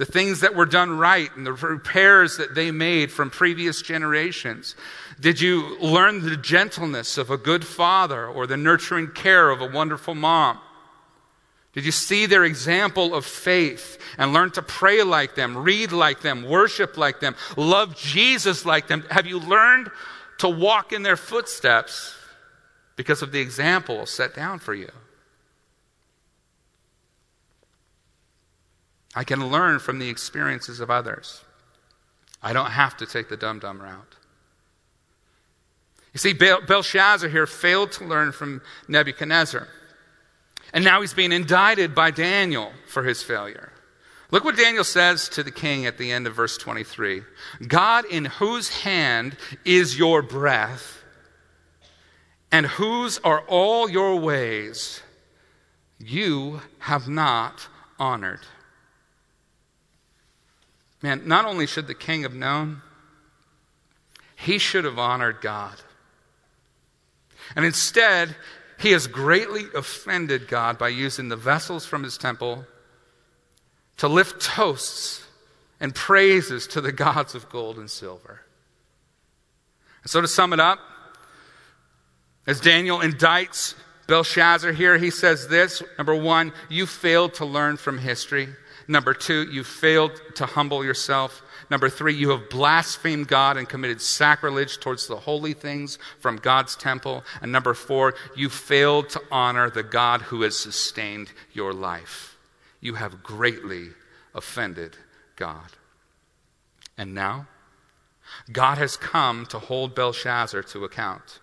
[0.00, 4.74] The things that were done right and the repairs that they made from previous generations?
[5.20, 9.68] Did you learn the gentleness of a good father or the nurturing care of a
[9.68, 10.58] wonderful mom?
[11.74, 16.22] Did you see their example of faith and learn to pray like them, read like
[16.22, 19.04] them, worship like them, love Jesus like them?
[19.10, 19.90] Have you learned
[20.38, 22.16] to walk in their footsteps
[22.96, 24.90] because of the example set down for you.
[29.14, 31.42] I can learn from the experiences of others.
[32.42, 34.16] I don't have to take the dum dum route.
[36.12, 39.68] You see, Belshazzar here failed to learn from Nebuchadnezzar.
[40.72, 43.72] And now he's being indicted by Daniel for his failure.
[44.32, 47.22] Look what Daniel says to the king at the end of verse 23
[47.66, 51.02] God, in whose hand is your breath,
[52.52, 55.02] and whose are all your ways
[55.98, 57.68] you have not
[57.98, 58.40] honored.
[61.02, 62.82] Man, not only should the king have known,
[64.36, 65.74] he should have honored God.
[67.56, 68.36] And instead,
[68.78, 72.64] he has greatly offended God by using the vessels from his temple
[73.98, 75.24] to lift toasts
[75.78, 78.42] and praises to the gods of gold and silver.
[80.02, 80.78] And so, to sum it up,
[82.46, 83.74] as Daniel indicts
[84.10, 88.48] Belshazzar here, he says this number one, you failed to learn from history.
[88.88, 91.42] Number two, you failed to humble yourself.
[91.70, 96.74] Number three, you have blasphemed God and committed sacrilege towards the holy things from God's
[96.74, 97.22] temple.
[97.40, 102.36] And number four, you failed to honor the God who has sustained your life.
[102.80, 103.90] You have greatly
[104.34, 104.96] offended
[105.36, 105.70] God.
[106.98, 107.46] And now,
[108.50, 111.38] God has come to hold Belshazzar to account.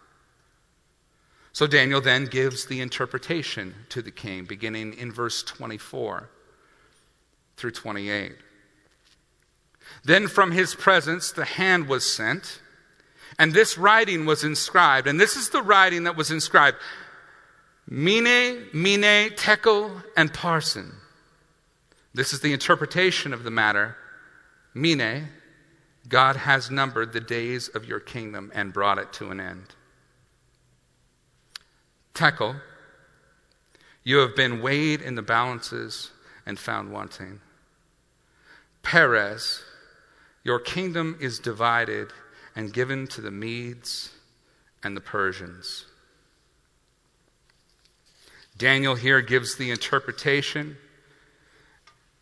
[1.57, 6.29] So Daniel then gives the interpretation to the king, beginning in verse 24
[7.55, 8.33] through 28.
[10.03, 12.61] Then from his presence the hand was sent,
[13.39, 15.07] and this writing was inscribed.
[15.07, 16.77] And this is the writing that was inscribed
[17.89, 20.93] Mene, Mene, Tekel, and Parsin.
[22.13, 23.97] This is the interpretation of the matter.
[24.75, 25.29] Mene,
[26.07, 29.73] God has numbered the days of your kingdom and brought it to an end.
[32.17, 32.55] Tekel,
[34.03, 36.09] you have been weighed in the balances
[36.47, 37.41] and found wanting.
[38.81, 39.61] Peres,
[40.43, 42.11] your kingdom is divided
[42.55, 44.09] and given to the Medes
[44.81, 45.85] and the Persians.
[48.57, 50.75] Daniel here gives the interpretation.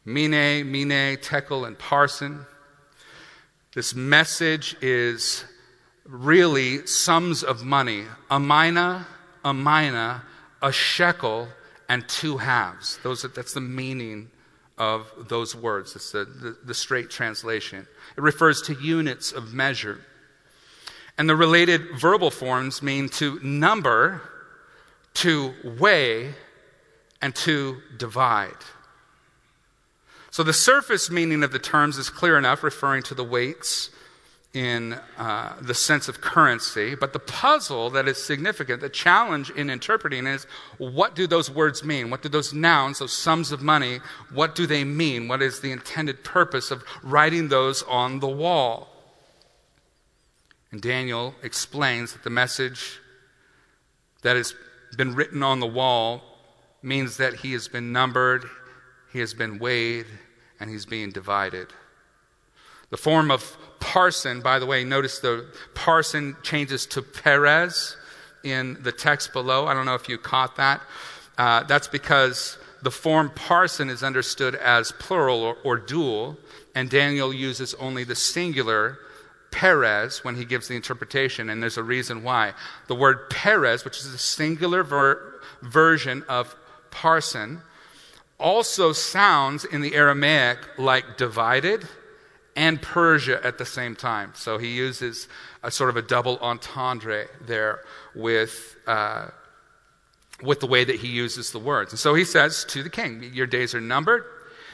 [0.03, 2.45] Mene, Mene, Tekel, and Parsin.
[3.73, 5.45] This message is
[6.03, 8.03] really sums of money.
[8.29, 9.07] A mina
[9.45, 10.23] a mina,
[10.61, 11.47] a shekel,
[11.87, 12.99] and two halves.
[13.03, 14.31] Those, that's the meaning
[14.77, 15.95] of those words.
[15.95, 17.87] It's the, the, the straight translation.
[18.17, 20.01] It refers to units of measure.
[21.17, 24.21] And the related verbal forms mean to number,
[25.15, 26.33] to weigh,
[27.21, 28.51] and to divide.
[30.31, 33.91] So the surface meaning of the terms is clear enough, referring to the weights
[34.55, 39.69] in uh, the sense of currency, but the puzzle that is significant, the challenge in
[39.69, 40.47] interpreting is
[40.77, 42.09] what do those words mean?
[42.09, 43.99] What do those nouns, those sums of money,
[44.33, 45.27] what do they mean?
[45.27, 48.87] What is the intended purpose of writing those on the wall?
[50.71, 53.01] And Daniel explains that the message
[54.21, 54.55] that has
[54.95, 56.23] been written on the wall
[56.81, 58.45] means that he has been numbered,
[59.11, 60.05] he has been weighed,
[60.61, 61.67] and he's being divided.
[62.89, 67.97] The form of parsin, by the way, notice the parsin changes to Peres
[68.43, 69.67] in the text below.
[69.67, 70.81] I don't know if you caught that.
[71.37, 76.37] Uh, that's because the form parsin is understood as plural or, or dual,
[76.75, 78.99] and Daniel uses only the singular
[79.51, 82.53] Peres when he gives the interpretation, and there's a reason why.
[82.87, 86.55] The word Peres, which is a singular ver- version of
[86.91, 87.61] parsin,
[88.37, 91.87] also sounds in the Aramaic like divided
[92.55, 94.31] and Persia at the same time.
[94.35, 95.27] So he uses
[95.63, 97.81] a sort of a double entendre there
[98.13, 99.27] with, uh,
[100.41, 101.91] with the way that he uses the words.
[101.91, 104.23] And so he says to the king, Your days are numbered.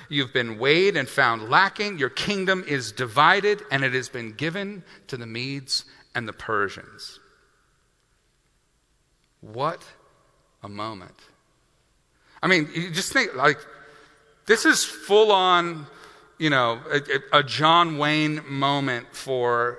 [0.09, 1.97] You've been weighed and found lacking.
[1.97, 7.19] Your kingdom is divided, and it has been given to the Medes and the Persians.
[9.39, 9.83] What
[10.61, 11.17] a moment.
[12.43, 13.57] I mean, you just think, like,
[14.47, 15.87] this is full on
[16.41, 19.77] you know, a, a John Wayne moment for,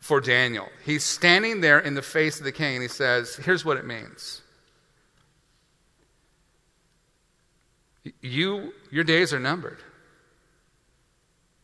[0.00, 0.68] for Daniel.
[0.84, 3.86] He's standing there in the face of the king and he says, Here's what it
[3.86, 4.42] means.
[8.20, 9.78] You, your days are numbered.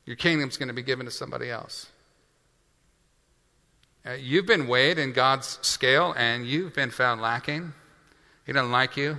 [0.07, 1.89] Your kingdom's going to be given to somebody else.
[4.07, 7.73] Uh, you've been weighed in God's scale and you've been found lacking.
[8.47, 9.17] He doesn't like you.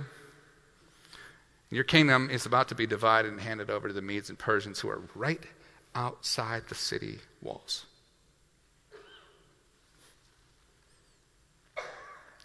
[1.70, 4.80] Your kingdom is about to be divided and handed over to the Medes and Persians
[4.80, 5.42] who are right
[5.94, 7.86] outside the city walls.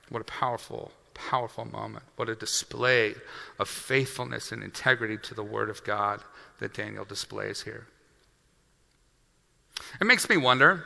[0.09, 2.03] What a powerful, powerful moment.
[2.15, 3.15] What a display
[3.59, 6.22] of faithfulness and integrity to the Word of God
[6.59, 7.88] that Daniel displays here.
[9.99, 10.84] It makes me wonder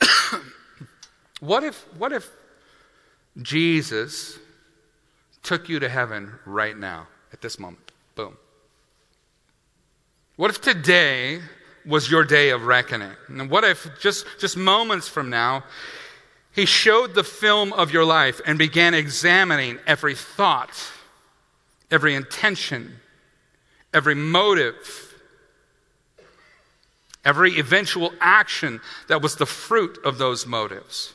[1.40, 2.30] what if, what if
[3.42, 4.38] Jesus
[5.44, 7.92] took you to heaven right now, at this moment.
[8.16, 8.36] Boom.
[10.36, 11.40] What if today
[11.86, 13.12] was your day of reckoning?
[13.28, 15.64] And what if just, just moments from now,
[16.52, 20.72] he showed the film of your life and began examining every thought,
[21.90, 23.00] every intention,
[23.92, 25.14] every motive,
[27.24, 31.13] every eventual action that was the fruit of those motives?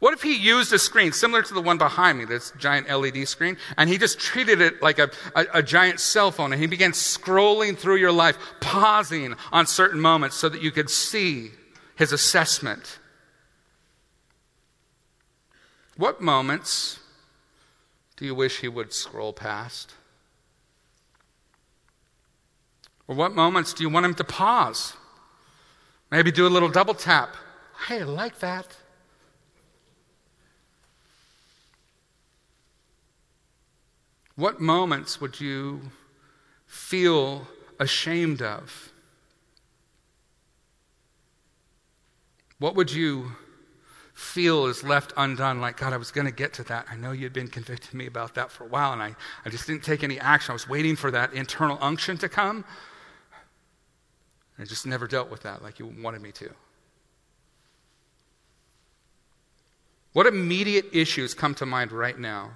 [0.00, 3.28] What if he used a screen similar to the one behind me, this giant LED
[3.28, 6.66] screen, and he just treated it like a, a, a, giant cell phone and he
[6.66, 11.50] began scrolling through your life, pausing on certain moments so that you could see
[11.96, 12.98] his assessment?
[15.98, 16.98] What moments
[18.16, 19.92] do you wish he would scroll past?
[23.06, 24.94] Or what moments do you want him to pause?
[26.10, 27.36] Maybe do a little double tap.
[27.86, 28.79] Hey, I like that.
[34.40, 35.82] What moments would you
[36.66, 37.46] feel
[37.78, 38.90] ashamed of?
[42.58, 43.32] What would you
[44.14, 45.60] feel is left undone?
[45.60, 46.86] Like, God, I was going to get to that.
[46.90, 49.14] I know you'd been convicting me about that for a while, and I,
[49.44, 50.52] I just didn't take any action.
[50.52, 52.64] I was waiting for that internal unction to come.
[54.58, 56.48] I just never dealt with that like you wanted me to.
[60.14, 62.52] What immediate issues come to mind right now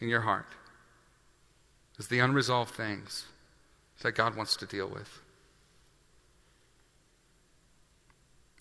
[0.00, 0.46] in your heart
[1.98, 3.26] is the unresolved things
[4.02, 5.20] that God wants to deal with.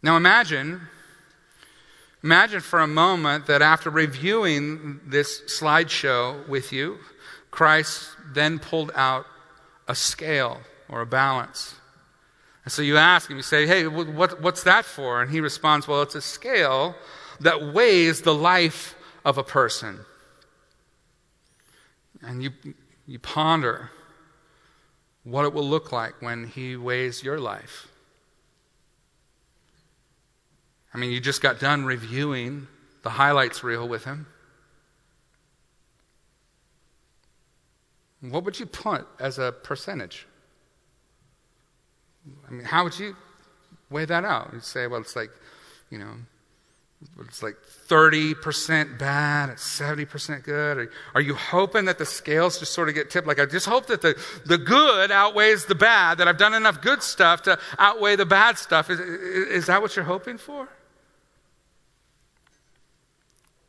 [0.02, 0.82] Now imagine,
[2.24, 6.98] imagine for a moment that after reviewing this slideshow with you,
[7.52, 9.26] Christ then pulled out
[9.88, 11.76] a scale or a balance.
[12.64, 15.22] And so you ask him, you say, hey, what, what's that for?
[15.22, 16.96] And he responds, well, it's a scale
[17.40, 20.00] that weighs the life of a person.
[22.26, 22.52] And you,
[23.06, 23.92] you ponder
[25.24, 27.88] what it will look like when He weighs your life.
[30.94, 32.68] I mean, you just got done reviewing
[33.04, 34.28] the highlights reel with Him.
[38.22, 40.26] What would you put as a percentage?
[42.48, 43.16] I mean, how would you
[43.90, 44.50] weigh that out?
[44.54, 45.30] You'd say, well, it's like,
[45.92, 46.14] you know,
[47.22, 47.56] it's like
[47.88, 50.78] 30% bad, it's 70% good?
[50.78, 53.28] Are, are, you hoping that the scales just sort of get tipped?
[53.28, 56.82] Like, I just hope that the, the good outweighs the bad, that I've done enough
[56.82, 58.89] good stuff to outweigh the bad stuff.
[58.89, 60.68] Is, is that what you're hoping for?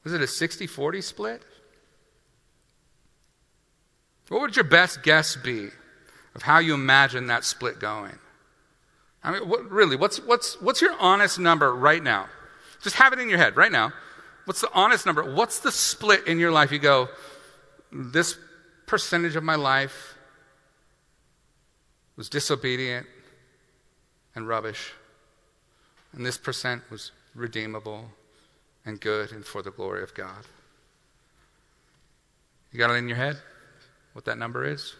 [0.05, 1.43] Is it a 60 40 split?
[4.29, 5.69] What would your best guess be
[6.35, 8.19] of how you imagine that split going?
[9.23, 12.29] I mean, what, really, what's, what's, what's your honest number right now?
[12.87, 13.93] Just have it in your head right now.
[14.45, 15.35] What's the honest number?
[15.35, 16.71] What's the split in your life?
[16.71, 17.09] You go,
[17.91, 18.39] this
[18.87, 20.15] percentage of my life
[22.17, 23.09] was disobedient,
[24.37, 24.93] and rubbish.
[26.13, 28.05] And this percent was redeemable
[28.85, 30.47] and good and for the glory of God.
[32.71, 33.39] You got it in your head
[34.13, 34.95] what that number is?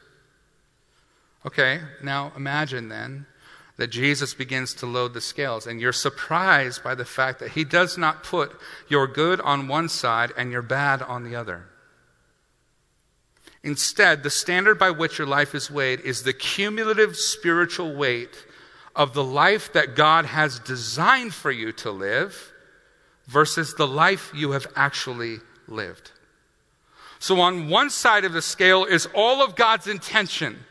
[1.47, 3.27] Okay, now imagine then
[3.77, 7.65] that Jesus begins to load the scales, and you're surprised by the fact that he
[7.65, 8.59] does not put
[8.89, 11.67] your good on one side and your bad on the other.
[13.63, 18.47] Instead, the standard by which your life is weighed is the cumulative spiritual weight
[18.95, 22.53] of the life that God has designed for you to live
[23.27, 26.13] versus the life you have actually lived.
[27.19, 30.65] So, on one side of the scale is all of God's intention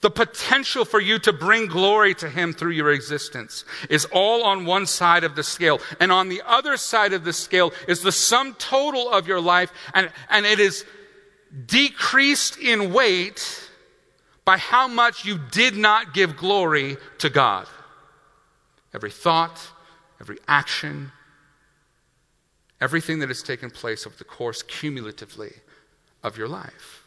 [0.00, 4.64] the potential for you to bring glory to Him through your existence is all on
[4.64, 5.80] one side of the scale.
[5.98, 9.72] And on the other side of the scale is the sum total of your life,
[9.94, 10.84] and, and it is
[11.66, 13.68] decreased in weight
[14.44, 17.66] by how much you did not give glory to God.
[18.94, 19.60] Every thought,
[20.20, 21.12] every action,
[22.80, 25.52] everything that has taken place over the course cumulatively
[26.22, 26.97] of your life.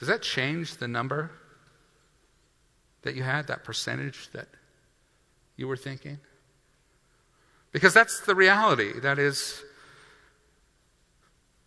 [0.00, 1.30] Does that change the number
[3.02, 4.48] that you had, that percentage that
[5.56, 6.18] you were thinking?
[7.70, 8.98] Because that's the reality.
[8.98, 9.62] That is,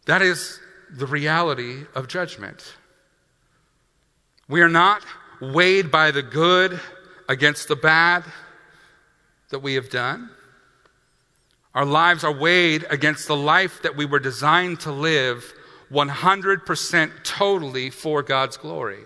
[0.07, 0.59] that is
[0.91, 2.75] the reality of judgment.
[4.49, 5.05] We are not
[5.39, 6.79] weighed by the good
[7.29, 8.23] against the bad
[9.51, 10.31] that we have done.
[11.75, 15.53] Our lives are weighed against the life that we were designed to live
[15.93, 19.03] 100% totally for God's glory.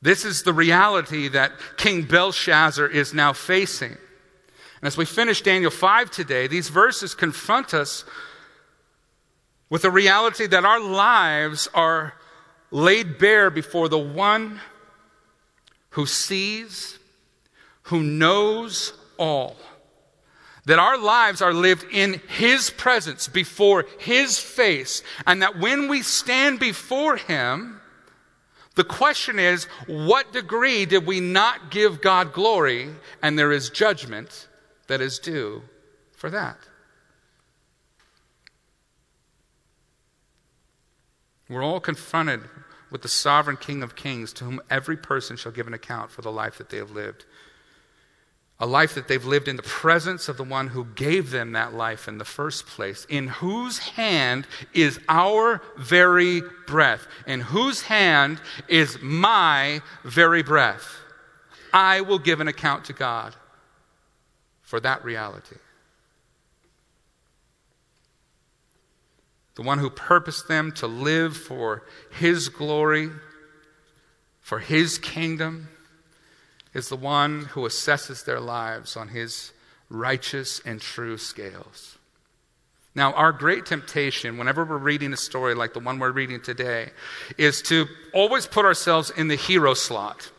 [0.00, 3.90] This is the reality that King Belshazzar is now facing.
[3.90, 8.04] And as we finish Daniel 5 today, these verses confront us
[9.68, 12.14] with the reality that our lives are
[12.70, 14.60] laid bare before the one
[15.90, 16.98] who sees,
[17.84, 19.56] who knows all
[20.64, 26.02] that our lives are lived in His presence, before His face, and that when we
[26.02, 27.80] stand before Him,
[28.74, 32.88] the question is, what degree did we not give God glory?
[33.22, 34.48] And there is judgment
[34.86, 35.62] that is due
[36.12, 36.58] for that.
[41.50, 42.42] We're all confronted
[42.90, 46.22] with the sovereign King of Kings, to whom every person shall give an account for
[46.22, 47.26] the life that they have lived
[48.62, 51.74] a life that they've lived in the presence of the one who gave them that
[51.74, 58.40] life in the first place, in whose hand is our very breath, in whose hand
[58.68, 60.86] is my very breath.
[61.74, 63.34] I will give an account to God
[64.62, 65.56] for that reality.
[69.56, 71.82] The one who purposed them to live for
[72.12, 73.10] his glory,
[74.40, 75.66] for his kingdom
[76.74, 79.52] is the one who assesses their lives on his
[79.88, 81.98] righteous and true scales.
[82.94, 86.90] Now, our great temptation, whenever we're reading a story like the one we're reading today,
[87.38, 90.30] is to always put ourselves in the hero slot.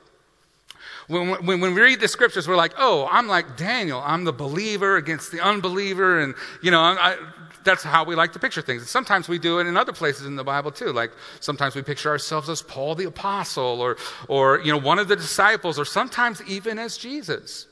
[1.08, 4.02] When, when, when, we read the scriptures, we're like, oh, I'm like Daniel.
[4.06, 6.20] I'm the believer against the unbeliever.
[6.20, 7.18] And, you know, I,
[7.64, 8.82] that's how we like to picture things.
[8.82, 10.92] And sometimes we do it in other places in the Bible too.
[10.92, 13.98] Like sometimes we picture ourselves as Paul the apostle or,
[14.28, 17.68] or you know, one of the disciples or sometimes even as Jesus.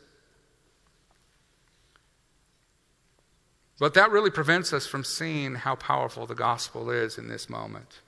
[3.79, 7.99] But that really prevents us from seeing how powerful the gospel is in this moment.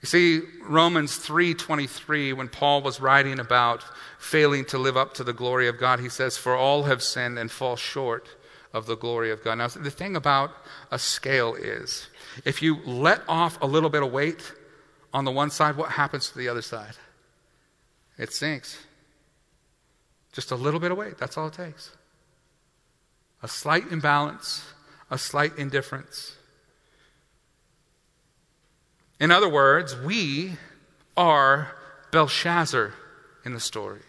[0.00, 3.84] You see, Romans 3:23 when Paul was writing about
[4.18, 7.38] failing to live up to the glory of God, he says, "For all have sinned
[7.38, 8.28] and fall short
[8.76, 9.56] of the glory of God.
[9.56, 10.50] Now, the thing about
[10.90, 12.08] a scale is
[12.44, 14.52] if you let off a little bit of weight
[15.14, 16.94] on the one side, what happens to the other side?
[18.18, 18.78] It sinks.
[20.32, 21.96] Just a little bit of weight, that's all it takes.
[23.42, 24.62] A slight imbalance,
[25.10, 26.36] a slight indifference.
[29.18, 30.52] In other words, we
[31.16, 31.74] are
[32.10, 32.92] Belshazzar
[33.42, 34.02] in the story.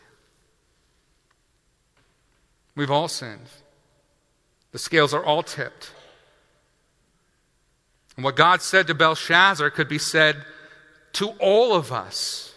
[2.76, 3.47] We've all sinned.
[4.72, 5.91] The scales are all tipped.
[8.15, 10.43] And what God said to Belshazzar could be said
[11.13, 12.53] to all of us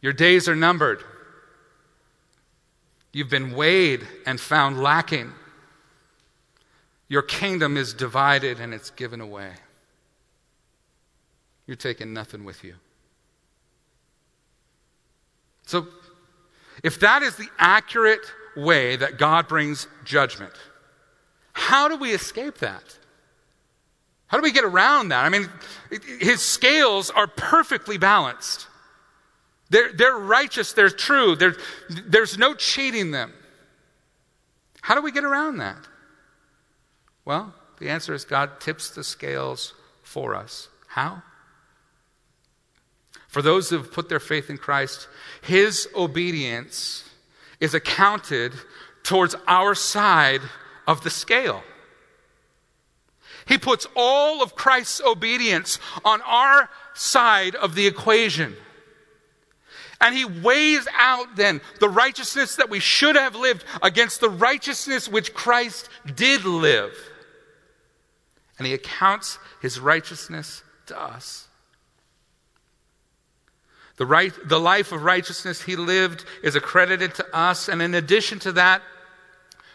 [0.00, 1.02] Your days are numbered.
[3.12, 5.32] You've been weighed and found lacking.
[7.08, 9.52] Your kingdom is divided and it's given away.
[11.66, 12.74] You're taking nothing with you.
[15.66, 15.86] So,
[16.82, 18.24] if that is the accurate
[18.56, 20.52] way that God brings judgment.
[21.52, 22.82] How do we escape that?
[24.26, 25.24] How do we get around that?
[25.24, 25.48] I mean,
[26.20, 28.66] his scales are perfectly balanced.
[29.68, 31.56] They're, they're righteous, they're true, they're,
[31.88, 33.32] there's no cheating them.
[34.80, 35.86] How do we get around that?
[37.24, 40.68] Well, the answer is God tips the scales for us.
[40.88, 41.22] How?
[43.28, 45.08] For those who have put their faith in Christ,
[45.40, 47.08] his obedience
[47.62, 48.52] is accounted
[49.04, 50.40] towards our side
[50.86, 51.62] of the scale.
[53.46, 58.56] He puts all of Christ's obedience on our side of the equation.
[60.00, 65.08] And he weighs out then the righteousness that we should have lived against the righteousness
[65.08, 66.96] which Christ did live.
[68.58, 71.46] And he accounts his righteousness to us.
[74.02, 77.68] The, right, the life of righteousness he lived is accredited to us.
[77.68, 78.82] And in addition to that,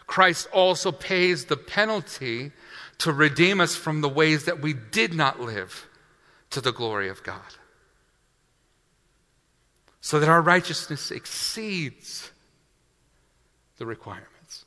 [0.06, 2.52] Christ also pays the penalty
[2.98, 5.88] to redeem us from the ways that we did not live
[6.50, 7.40] to the glory of God.
[10.02, 12.30] So that our righteousness exceeds
[13.78, 14.66] the requirements.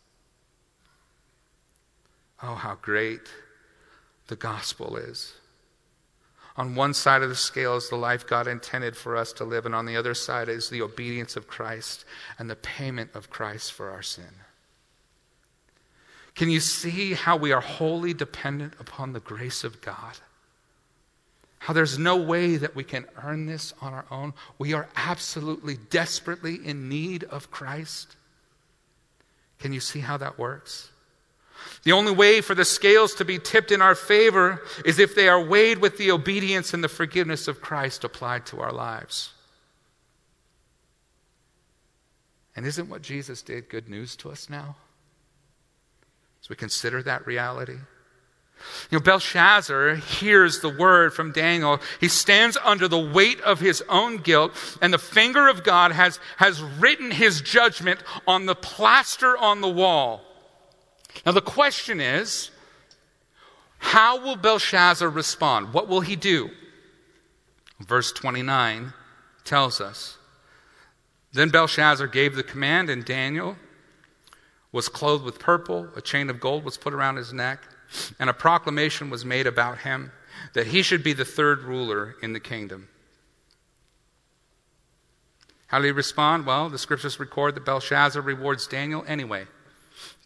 [2.43, 3.29] Oh, how great
[4.29, 5.35] the gospel is.
[6.61, 9.65] On one side of the scale is the life God intended for us to live,
[9.65, 12.05] and on the other side is the obedience of Christ
[12.39, 14.29] and the payment of Christ for our sin.
[16.35, 20.19] Can you see how we are wholly dependent upon the grace of God?
[21.61, 24.35] How there's no way that we can earn this on our own.
[24.59, 28.17] We are absolutely, desperately in need of Christ.
[29.61, 30.91] Can you see how that works?
[31.83, 35.29] The only way for the scales to be tipped in our favor is if they
[35.29, 39.33] are weighed with the obedience and the forgiveness of Christ applied to our lives.
[42.57, 44.77] And isn't what Jesus did good news to us now?
[46.43, 47.77] As we consider that reality.
[48.91, 51.81] You know, Belshazzar hears the word from Daniel.
[52.01, 54.53] He stands under the weight of his own guilt,
[54.83, 59.69] and the finger of God has, has written his judgment on the plaster on the
[59.69, 60.23] wall.
[61.25, 62.51] Now, the question is
[63.81, 65.73] how will Belshazzar respond?
[65.73, 66.51] What will he do?
[67.81, 68.93] Verse 29
[69.45, 70.19] tells us
[71.33, 73.57] Then Belshazzar gave the command, and Daniel
[74.71, 77.61] was clothed with purple, a chain of gold was put around his neck,
[78.21, 80.13] and a proclamation was made about him
[80.55, 82.89] that he should be the third ruler in the kingdom.
[85.67, 86.47] How did he respond?
[86.47, 89.47] Well, the scriptures record that Belshazzar rewards Daniel anyway.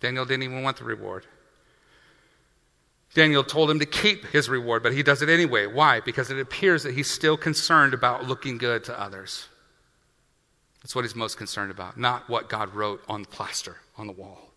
[0.01, 1.27] Daniel didn't even want the reward.
[3.15, 5.67] Daniel told him to keep his reward, but he does it anyway.
[5.67, 6.01] Why?
[6.01, 9.47] Because it appears that he's still concerned about looking good to others.
[10.83, 14.13] That's what he's most concerned about, not what God wrote on the plaster on the
[14.13, 14.51] wall.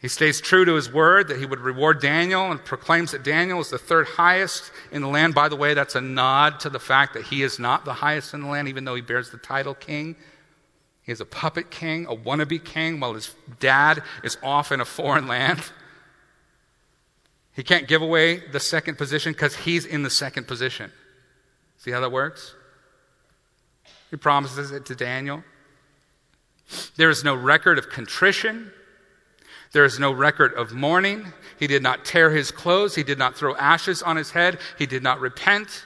[0.00, 3.60] He stays true to his word that he would reward Daniel and proclaims that Daniel
[3.60, 5.34] is the third highest in the land.
[5.34, 8.34] By the way, that's a nod to the fact that he is not the highest
[8.34, 10.16] in the land, even though he bears the title king.
[11.04, 14.86] He is a puppet king, a wannabe king, while his dad is off in a
[14.86, 15.62] foreign land.
[17.52, 20.90] He can't give away the second position because he's in the second position.
[21.76, 22.54] See how that works?
[24.10, 25.44] He promises it to Daniel.
[26.96, 28.72] There is no record of contrition.
[29.72, 31.32] There is no record of mourning.
[31.58, 32.94] He did not tear his clothes.
[32.94, 34.58] He did not throw ashes on his head.
[34.78, 35.84] He did not repent.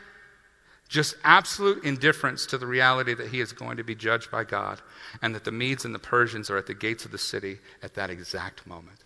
[0.89, 4.81] Just absolute indifference to the reality that he is going to be judged by God
[5.23, 7.95] and that the Medes and the Persians are at the gates of the city at
[7.95, 9.05] that exact moment.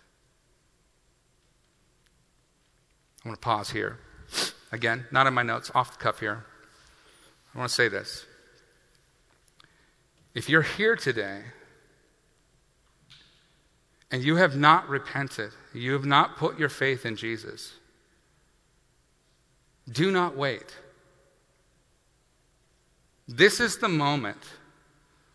[3.23, 3.99] I want to pause here.
[4.71, 6.45] Again, not in my notes, off the cuff here.
[7.53, 8.25] I want to say this.
[10.33, 11.43] If you're here today
[14.11, 17.73] and you have not repented, you have not put your faith in Jesus,
[19.89, 20.75] do not wait.
[23.27, 24.41] This is the moment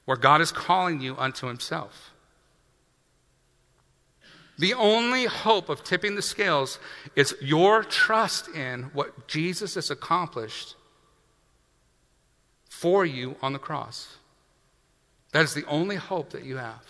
[0.08, 2.14] where God is calling you unto Himself.
[4.58, 6.78] The only hope of tipping the scales
[7.14, 10.76] is your trust in what Jesus has accomplished
[12.70, 14.16] for you on the cross.
[15.32, 16.86] That is the only hope that you have.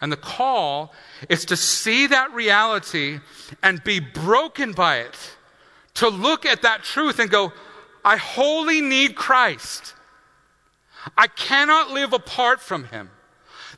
[0.00, 0.92] And the call
[1.28, 3.20] is to see that reality
[3.62, 5.36] and be broken by it,
[5.94, 7.52] to look at that truth and go,
[8.04, 9.94] I wholly need Christ.
[11.16, 13.10] I cannot live apart from Him.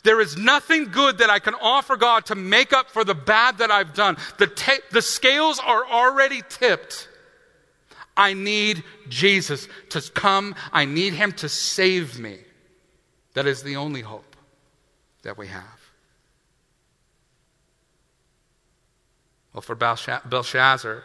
[0.03, 3.59] There is nothing good that I can offer God to make up for the bad
[3.59, 4.17] that I've done.
[4.39, 7.09] The, the scales are already tipped.
[8.17, 10.55] I need Jesus to come.
[10.73, 12.39] I need Him to save me.
[13.35, 14.37] That is the only hope
[15.23, 15.77] that we have.
[19.53, 21.03] Well, for Belshazzar,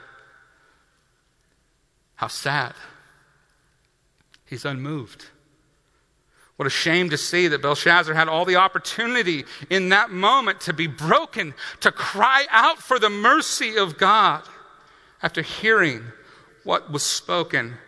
[2.16, 2.74] How sad.
[4.46, 5.26] He's unmoved.
[6.62, 10.74] What a shame to see that Belshazzar had all the opportunity in that moment to
[10.74, 14.43] be broken, to cry out for the mercy of God
[15.24, 16.03] after hearing
[16.64, 17.80] what was spoken.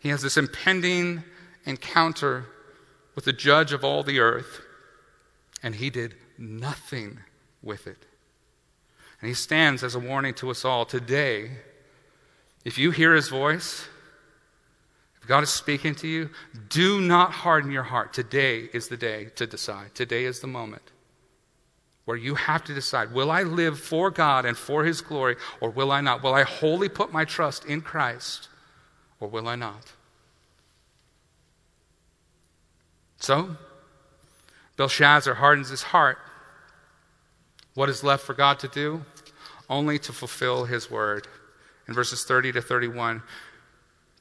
[0.00, 1.22] He has this impending
[1.66, 2.46] encounter
[3.14, 4.60] with the judge of all the earth,
[5.62, 7.20] and he did nothing
[7.62, 8.06] with it.
[9.20, 11.58] And he stands as a warning to us all today.
[12.64, 13.86] If you hear his voice,
[15.22, 16.30] if God is speaking to you,
[16.68, 18.12] do not harden your heart.
[18.12, 19.94] Today is the day to decide.
[19.94, 20.82] Today is the moment
[22.04, 25.70] where you have to decide will I live for God and for his glory, or
[25.70, 26.24] will I not?
[26.24, 28.48] Will I wholly put my trust in Christ,
[29.20, 29.92] or will I not?
[33.20, 33.56] So,
[34.76, 36.18] Belshazzar hardens his heart.
[37.74, 39.04] What is left for God to do?
[39.70, 41.28] Only to fulfill his word.
[41.86, 43.22] In verses 30 to 31,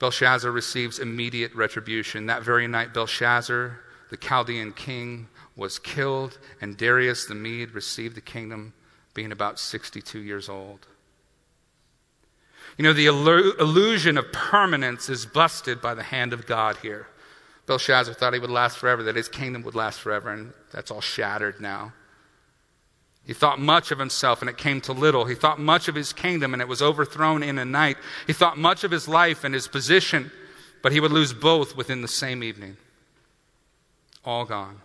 [0.01, 2.25] Belshazzar receives immediate retribution.
[2.25, 3.79] That very night, Belshazzar,
[4.09, 8.73] the Chaldean king, was killed, and Darius the Mede received the kingdom,
[9.13, 10.87] being about 62 years old.
[12.79, 17.07] You know, the illusion of permanence is busted by the hand of God here.
[17.67, 21.01] Belshazzar thought he would last forever, that his kingdom would last forever, and that's all
[21.01, 21.93] shattered now.
[23.25, 25.25] He thought much of himself, and it came to little.
[25.25, 27.97] He thought much of his kingdom, and it was overthrown in a night.
[28.27, 30.31] He thought much of his life and his position,
[30.81, 32.77] but he would lose both within the same evening.
[34.25, 34.81] All gone.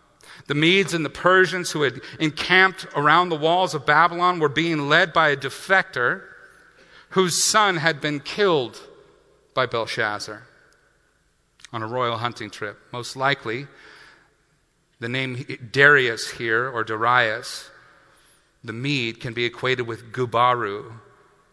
[0.49, 4.89] The Medes and the Persians who had encamped around the walls of Babylon were being
[4.89, 6.23] led by a defector
[7.11, 8.81] whose son had been killed
[9.55, 10.43] by Belshazzar
[11.73, 12.79] on a royal hunting trip.
[12.93, 13.67] Most likely,
[15.01, 17.71] the name Darius here, or Darius,
[18.67, 20.93] the Mede, can be equated with Gubaru,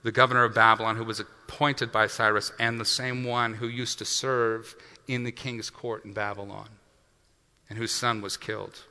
[0.04, 4.00] the governor of Babylon, who was appointed by Cyrus, and the same one who used
[4.00, 4.76] to serve
[5.08, 6.70] in the king's court in Babylon,
[7.70, 8.84] and whose son was killed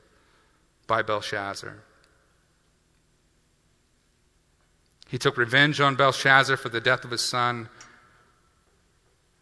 [0.87, 1.83] by Belshazzar.
[5.07, 7.69] He took revenge on Belshazzar for the death of his son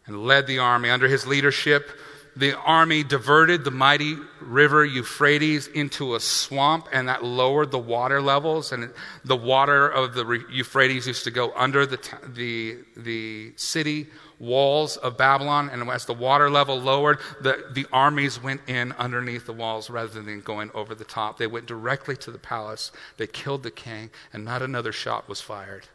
[0.06, 0.90] and led the army.
[0.90, 1.90] Under his leadership,
[2.34, 8.22] the army diverted the mighty river Euphrates into a swamp, and that lowered the water
[8.22, 8.72] levels.
[8.72, 8.90] And
[9.24, 14.06] the water of the Euphrates used to go under the, the, the city
[14.38, 15.68] walls of Babylon.
[15.70, 20.22] And as the water level lowered, the, the armies went in underneath the walls rather
[20.22, 21.36] than going over the top.
[21.36, 22.92] They went directly to the palace.
[23.18, 25.86] They killed the king, and not another shot was fired.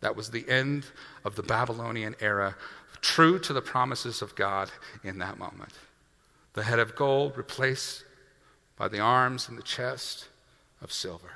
[0.00, 0.86] That was the end
[1.24, 2.56] of the Babylonian era
[3.04, 4.70] true to the promises of God
[5.04, 5.74] in that moment.
[6.54, 8.04] The head of gold replaced
[8.76, 10.28] by the arms and the chest
[10.80, 11.32] of silver,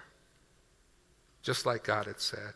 [1.42, 2.54] just like God had said.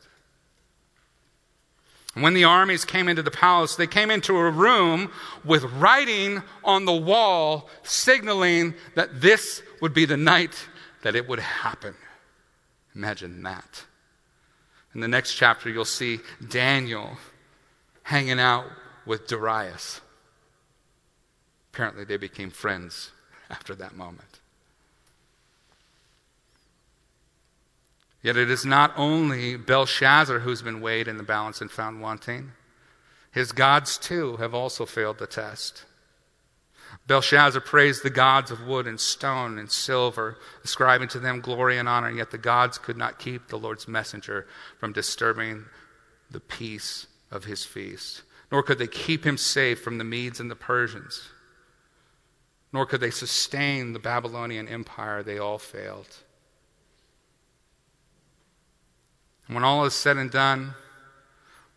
[2.14, 5.10] When the armies came into the palace, they came into a room
[5.44, 10.68] with writing on the wall signaling that this would be the night
[11.02, 11.94] that it would happen.
[12.94, 13.84] Imagine that.
[14.94, 17.16] In the next chapter, you'll see Daniel
[18.02, 18.66] hanging out
[19.06, 20.00] with Darius.
[21.72, 23.10] Apparently, they became friends
[23.50, 24.40] after that moment.
[28.22, 32.52] Yet it is not only Belshazzar who's been weighed in the balance and found wanting.
[33.32, 35.84] His gods, too, have also failed the test.
[37.06, 41.88] Belshazzar praised the gods of wood and stone and silver, ascribing to them glory and
[41.88, 44.46] honor, yet the gods could not keep the Lord's messenger
[44.78, 45.64] from disturbing
[46.30, 48.22] the peace of his feast
[48.52, 51.30] nor could they keep him safe from the Medes and the Persians,
[52.70, 55.22] nor could they sustain the Babylonian Empire.
[55.22, 56.18] They all failed.
[59.46, 60.74] And when all is said and done,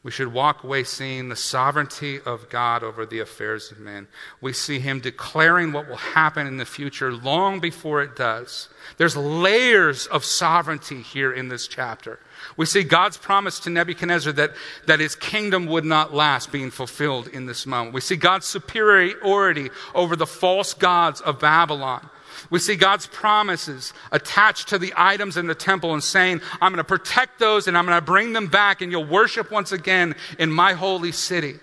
[0.04, 4.08] we should walk away seeing the sovereignty of God over the affairs of men.
[4.40, 8.70] We see Him declaring what will happen in the future long before it does.
[8.98, 12.20] There's layers of sovereignty here in this chapter.
[12.58, 14.54] We see God's promise to Nebuchadnezzar that,
[14.88, 17.94] that his kingdom would not last being fulfilled in this moment.
[17.94, 22.10] We see God's superiority over the false gods of Babylon.
[22.50, 26.78] We see God's promises attached to the items in the temple and saying, I'm going
[26.78, 30.16] to protect those and I'm going to bring them back and you'll worship once again
[30.38, 31.60] in my holy city.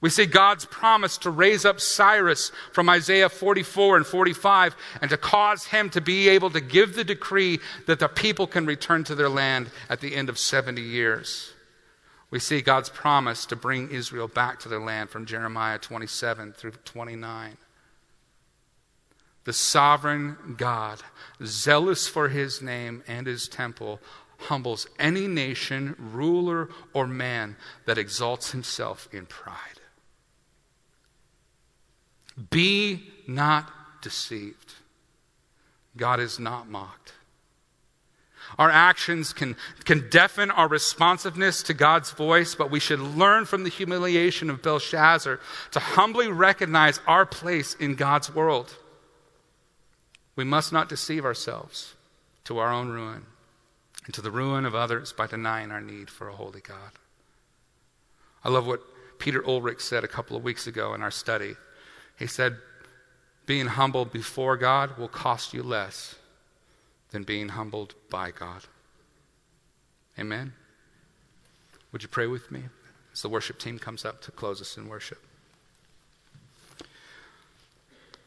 [0.00, 5.16] We see God's promise to raise up Cyrus from Isaiah 44 and 45 and to
[5.16, 9.16] cause him to be able to give the decree that the people can return to
[9.16, 11.52] their land at the end of 70 years.
[12.30, 16.72] We see God's promise to bring Israel back to their land from Jeremiah 27 through
[16.84, 17.56] 29.
[19.44, 21.00] The sovereign God,
[21.42, 23.98] zealous for his name and his temple,
[24.36, 29.77] humbles any nation, ruler, or man that exalts himself in pride.
[32.50, 33.70] Be not
[34.02, 34.74] deceived.
[35.96, 37.12] God is not mocked.
[38.56, 43.64] Our actions can, can deafen our responsiveness to God's voice, but we should learn from
[43.64, 45.38] the humiliation of Belshazzar
[45.72, 48.74] to humbly recognize our place in God's world.
[50.34, 51.94] We must not deceive ourselves
[52.44, 53.26] to our own ruin
[54.06, 56.92] and to the ruin of others by denying our need for a holy God.
[58.42, 58.80] I love what
[59.18, 61.56] Peter Ulrich said a couple of weeks ago in our study.
[62.18, 62.56] He said,
[63.46, 66.16] Being humbled before God will cost you less
[67.10, 68.62] than being humbled by God.
[70.18, 70.52] Amen.
[71.92, 72.64] Would you pray with me
[73.12, 75.22] as the worship team comes up to close us in worship?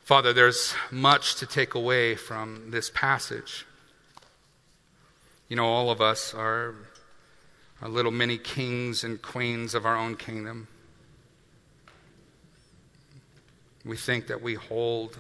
[0.04, 3.66] Father, there's much to take away from this passage.
[5.48, 6.76] You know, all of us are,
[7.82, 10.68] are little mini kings and queens of our own kingdom.
[13.86, 15.18] We think that we hold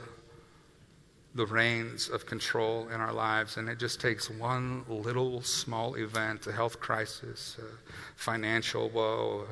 [1.33, 6.45] the reins of control in our lives, and it just takes one little small event
[6.47, 9.47] a health crisis, a financial woe,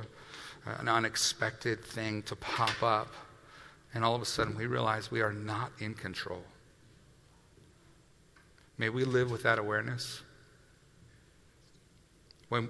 [0.65, 3.13] an unexpected thing to pop up,
[3.93, 6.43] and all of a sudden we realize we are not in control.
[8.77, 10.21] May we live with that awareness.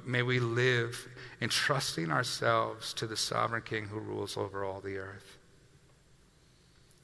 [0.06, 1.08] May we live
[1.42, 5.39] entrusting ourselves to the sovereign King who rules over all the earth.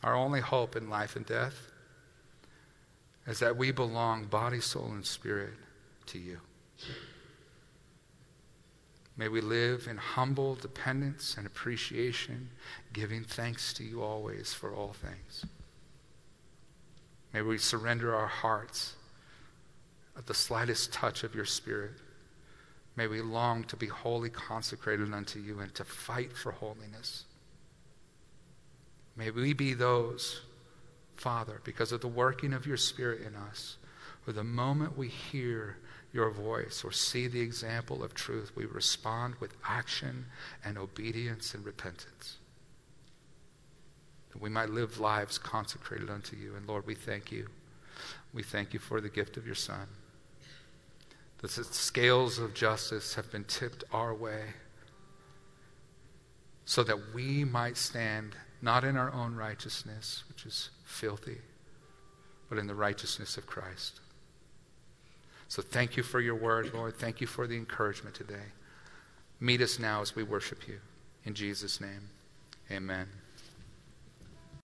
[0.06, 1.72] Our only hope in life and death
[3.26, 5.56] is that we belong, body, soul, and spirit,
[6.06, 6.38] to you.
[9.18, 12.52] May we live in humble dependence and appreciation,
[12.94, 15.44] giving thanks to you always for all things.
[17.34, 18.94] May we surrender our hearts
[20.16, 21.94] at the slightest touch of your Spirit.
[22.96, 27.24] May we long to be wholly consecrated unto you and to fight for holiness.
[29.16, 30.42] May we be those
[31.16, 33.78] Father, because of the working of your Spirit in us,
[34.24, 35.78] for the moment we hear
[36.12, 40.26] your voice or see the example of truth, we respond with action
[40.64, 42.38] and obedience and repentance.
[44.32, 46.56] That we might live lives consecrated unto you.
[46.56, 47.48] And Lord, we thank you.
[48.34, 49.88] We thank you for the gift of your Son.
[51.40, 54.54] The scales of justice have been tipped our way
[56.66, 58.36] so that we might stand
[58.66, 61.38] not in our own righteousness, which is filthy,
[62.50, 64.00] but in the righteousness of Christ.
[65.48, 66.98] So thank you for your word, Lord.
[66.98, 68.48] Thank you for the encouragement today.
[69.40, 70.80] Meet us now as we worship you.
[71.26, 72.10] In Jesus' name,
[72.72, 73.08] amen.